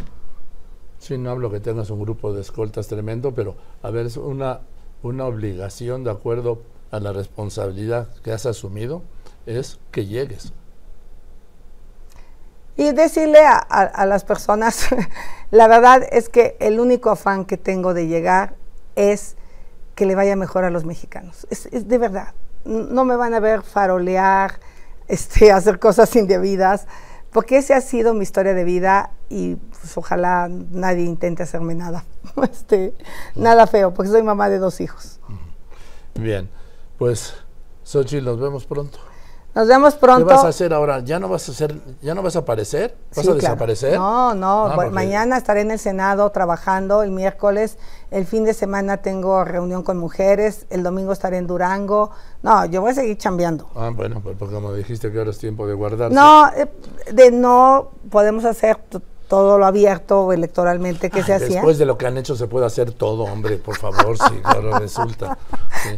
Sí, 0.98 1.16
no 1.18 1.30
hablo 1.30 1.50
que 1.50 1.60
tengas 1.60 1.90
un 1.90 2.00
grupo 2.00 2.32
de 2.32 2.40
escoltas 2.40 2.88
tremendo, 2.88 3.32
pero 3.32 3.56
a 3.82 3.90
ver, 3.90 4.06
es 4.06 4.16
una, 4.16 4.60
una 5.02 5.24
obligación 5.24 6.04
de 6.04 6.10
acuerdo 6.10 6.62
a 6.90 7.00
la 7.00 7.12
responsabilidad 7.12 8.08
que 8.22 8.32
has 8.32 8.46
asumido, 8.46 9.02
es 9.46 9.78
que 9.90 10.06
llegues. 10.06 10.52
Y 12.76 12.92
decirle 12.92 13.40
a, 13.44 14.06
las 14.06 14.24
personas, 14.24 14.88
la 15.50 15.66
verdad 15.66 16.06
es 16.12 16.28
que 16.28 16.56
el 16.60 16.78
único 16.78 17.10
afán 17.10 17.44
que 17.44 17.56
tengo 17.56 17.92
de 17.92 18.06
llegar 18.06 18.54
es 18.94 19.36
que 19.96 20.06
le 20.06 20.14
vaya 20.14 20.36
mejor 20.36 20.64
a 20.64 20.70
los 20.70 20.84
mexicanos. 20.84 21.46
Es, 21.50 21.88
de 21.88 21.98
verdad. 21.98 22.34
No 22.64 23.04
me 23.04 23.16
van 23.16 23.34
a 23.34 23.40
ver 23.40 23.62
farolear, 23.62 24.60
este, 25.08 25.50
hacer 25.50 25.80
cosas 25.80 26.14
indebidas, 26.14 26.86
porque 27.32 27.58
esa 27.58 27.76
ha 27.76 27.80
sido 27.80 28.14
mi 28.14 28.22
historia 28.22 28.54
de 28.54 28.62
vida 28.62 29.10
y 29.28 29.56
pues, 29.56 29.96
ojalá 29.96 30.48
nadie 30.48 31.04
intente 31.04 31.42
hacerme 31.42 31.74
nada, 31.74 32.04
este, 32.42 32.94
nada 33.34 33.66
feo, 33.66 33.92
porque 33.92 34.10
soy 34.10 34.22
mamá 34.22 34.48
de 34.48 34.58
dos 34.58 34.80
hijos. 34.80 35.18
Bien, 36.14 36.48
pues 36.98 37.34
Xochitl, 37.84 38.24
nos 38.24 38.38
vemos 38.38 38.66
pronto. 38.66 38.98
Nos 39.54 39.66
vemos 39.66 39.94
pronto. 39.94 40.26
¿Qué 40.26 40.34
vas 40.34 40.44
a 40.44 40.48
hacer 40.48 40.74
ahora? 40.74 41.00
¿Ya 41.00 41.18
no 41.18 41.28
vas 41.28 41.48
a 41.48 41.52
hacer, 41.52 41.74
ya 42.02 42.14
no 42.14 42.22
vas 42.22 42.36
a 42.36 42.40
aparecer? 42.40 42.96
¿Vas 43.16 43.26
a 43.26 43.34
desaparecer? 43.34 43.98
No, 43.98 44.34
no, 44.34 44.66
ah, 44.66 44.90
mañana 44.90 45.38
estaré 45.38 45.62
en 45.62 45.70
el 45.70 45.78
Senado 45.78 46.30
trabajando, 46.30 47.02
el 47.02 47.10
miércoles, 47.10 47.78
el 48.10 48.26
fin 48.26 48.44
de 48.44 48.54
semana 48.54 48.98
tengo 48.98 49.42
reunión 49.44 49.82
con 49.82 49.96
mujeres, 49.96 50.66
el 50.70 50.82
domingo 50.82 51.12
estaré 51.12 51.38
en 51.38 51.46
Durango. 51.46 52.10
No, 52.42 52.66
yo 52.66 52.82
voy 52.82 52.90
a 52.90 52.94
seguir 52.94 53.16
chambeando. 53.16 53.68
Ah, 53.74 53.90
bueno, 53.92 54.20
pues 54.20 54.50
como 54.50 54.72
dijiste 54.74 55.10
que 55.10 55.18
ahora 55.18 55.30
es 55.30 55.38
tiempo 55.38 55.66
de 55.66 55.74
guardarse. 55.74 56.14
No, 56.14 56.48
eh, 56.48 56.70
de 57.12 57.30
no 57.32 57.90
podemos 58.10 58.44
hacer 58.44 58.78
todo 59.28 59.58
lo 59.58 59.66
abierto 59.66 60.32
electoralmente 60.32 61.10
que 61.10 61.22
se 61.22 61.34
hacía. 61.34 61.56
Después 61.56 61.78
de 61.78 61.84
lo 61.84 61.98
que 61.98 62.06
han 62.06 62.16
hecho 62.16 62.34
se 62.34 62.46
puede 62.46 62.66
hacer 62.66 62.92
todo, 62.92 63.24
hombre, 63.24 63.58
por 63.58 63.76
favor, 63.76 64.16
sí, 64.16 64.40
claro, 64.42 64.78
resulta. 64.80 65.38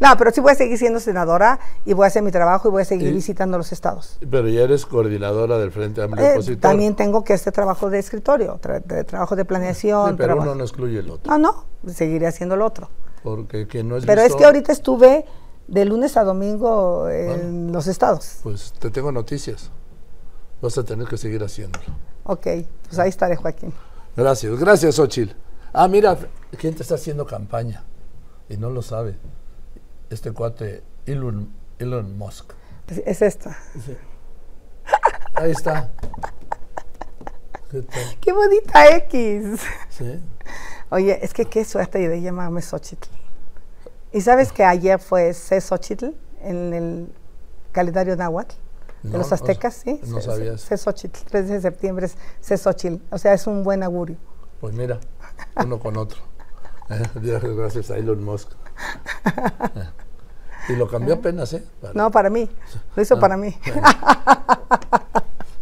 No, 0.01 0.17
pero 0.19 0.33
sí 0.33 0.41
voy 0.41 0.53
a 0.53 0.55
seguir 0.57 0.77
siendo 0.77 0.99
senadora 1.01 1.61
y 1.85 1.93
voy 1.93 2.05
a 2.05 2.09
hacer 2.09 2.23
mi 2.23 2.33
trabajo 2.33 2.69
y 2.69 2.71
voy 2.73 2.83
a 2.83 2.85
seguir 2.85 3.15
visitando 3.15 3.57
los 3.57 3.73
estados. 3.73 4.19
Pero 4.29 4.49
ya 4.49 4.63
eres 4.63 4.85
coordinadora 4.85 5.59
del 5.59 5.71
Frente 5.71 6.03
Amplio 6.03 6.27
eh, 6.27 6.33
Opositor. 6.33 6.61
También 6.61 6.97
tengo 6.97 7.23
que 7.23 7.35
este 7.35 7.53
trabajo 7.53 7.89
de 7.89 8.01
escritorio, 8.01 8.59
de 8.85 9.05
trabajo 9.05 9.37
de 9.37 9.45
planeación. 9.45 10.17
pero 10.17 10.37
uno 10.37 10.55
no 10.55 10.65
excluye 10.65 10.99
el 10.99 11.11
otro. 11.11 11.31
No, 11.31 11.39
no, 11.39 11.93
seguiré 11.93 12.27
haciendo 12.27 12.57
el 12.57 12.63
otro. 12.63 12.91
Porque 13.23 13.69
que 13.69 13.85
no 13.85 13.97
es 13.97 14.07
Pero 14.07 14.23
es 14.23 14.35
que 14.35 14.45
ahorita 14.45 14.73
estuve 14.73 15.25
de 15.69 15.85
lunes 15.85 16.17
a 16.17 16.25
domingo 16.25 17.09
en 17.09 17.71
los 17.71 17.87
estados. 17.87 18.39
Pues 18.43 18.73
te 18.79 18.91
tengo 18.91 19.13
noticias. 19.13 19.71
Vas 20.61 20.77
a 20.79 20.85
tener 20.85 21.07
que 21.07 21.17
seguir 21.17 21.43
haciéndolo. 21.45 22.10
Ok, 22.31 22.47
pues 22.87 22.97
ahí 23.01 23.09
estaré, 23.09 23.35
Joaquín. 23.35 23.73
Gracias, 24.17 24.57
gracias, 24.57 25.01
Ochil. 25.01 25.35
Ah, 25.73 25.89
mira, 25.89 26.17
¿quién 26.57 26.77
te 26.77 26.83
está 26.83 26.95
haciendo 26.95 27.27
campaña? 27.27 27.83
Y 28.49 28.57
no 28.57 28.71
lo 28.71 28.83
sabe. 28.83 29.17
Este 30.11 30.31
cuate, 30.31 30.85
Elon, 31.07 31.53
Elon 31.81 32.17
Musk. 32.17 32.53
Es, 33.05 33.21
esta. 33.21 33.59
Ahí 35.35 35.51
está. 35.51 35.91
¿Qué, 38.21 38.33
bonita 38.33 38.97
X. 38.99 39.63
Sí. 39.89 40.23
Oye, 40.91 41.19
es 41.25 41.35
que 41.35 41.47
qué 41.47 41.65
suerte 41.65 41.99
de 41.99 42.23
llamarme 42.23 42.63
Xochitl. 42.63 43.09
¿Y 44.13 44.21
sabes 44.21 44.53
que 44.53 44.63
ayer 44.63 45.01
fue 45.01 45.35
C. 45.35 45.61
Xochitl 45.61 46.11
en 46.43 46.75
el 46.75 47.13
calendario 47.73 48.15
náhuatl? 48.15 48.55
De 49.03 49.19
los 49.19 49.33
aztecas, 49.33 49.75
¿sí? 49.75 50.01
No 50.07 50.21
sabías. 50.21 50.63
Xochitl, 50.63 51.19
3 51.31 51.49
de 51.49 51.61
septiembre 51.61 52.07
es 52.07 52.61
Xochitl. 52.61 53.03
O 53.11 53.19
sea, 53.19 53.33
es 53.33 53.47
un 53.47 53.65
buen 53.65 53.83
augurio. 53.83 54.17
Pues 54.61 54.75
mira, 54.75 54.99
uno 55.57 55.79
con 55.79 55.97
otro. 55.97 56.21
Eh, 56.91 57.41
gracias 57.57 57.89
a 57.93 57.97
Elon 57.99 58.25
Musk. 58.25 58.51
Eh, 59.77 60.71
y 60.71 60.73
lo 60.73 60.89
cambió 60.89 61.15
apenas, 61.15 61.53
¿eh? 61.53 61.65
no, 61.95 62.11
para 62.11 62.31
mí. 62.31 62.51
Lo 62.97 63.03
hizo 63.03 63.15
ah, 63.15 63.21
para 63.21 63.37
mí. 63.37 63.57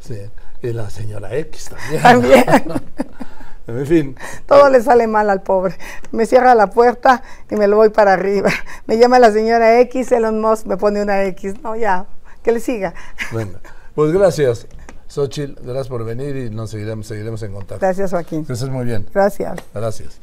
sí. 0.01 0.18
Y 0.62 0.72
la 0.72 0.88
señora 0.88 1.35
X 1.37 1.68
también. 1.68 2.03
También. 2.03 2.44
en 3.66 3.87
fin. 3.87 4.16
Todo 4.46 4.70
le 4.70 4.81
sale 4.83 5.07
mal 5.07 5.29
al 5.29 5.42
pobre. 5.42 5.77
Me 6.12 6.24
cierra 6.27 6.55
la 6.55 6.68
puerta 6.70 7.22
y 7.51 7.57
me 7.57 7.68
lo 7.68 7.77
voy 7.77 7.90
para 7.90 8.14
arriba. 8.14 8.51
Me 8.87 8.96
llama 8.96 9.18
la 9.18 9.31
señora 9.31 9.81
X, 9.81 10.11
Elon 10.12 10.40
Musk 10.40 10.66
me 10.66 10.77
pone 10.77 11.03
una 11.03 11.24
X. 11.24 11.62
No, 11.62 11.77
ya, 11.77 12.07
que 12.42 12.53
le 12.53 12.61
siga. 12.61 12.94
Bueno, 13.33 13.59
pues 13.94 14.12
gracias. 14.12 14.66
Xochitl, 15.09 15.55
gracias 15.62 15.88
por 15.88 16.05
venir 16.05 16.37
y 16.37 16.51
nos 16.51 16.70
seguiremos, 16.70 17.07
seguiremos 17.07 17.42
en 17.42 17.53
contacto. 17.53 17.85
Gracias, 17.85 18.11
Joaquín. 18.11 18.40
Estés 18.40 18.68
muy 18.68 18.85
bien. 18.85 19.07
Gracias. 19.12 19.59
Gracias. 19.74 20.16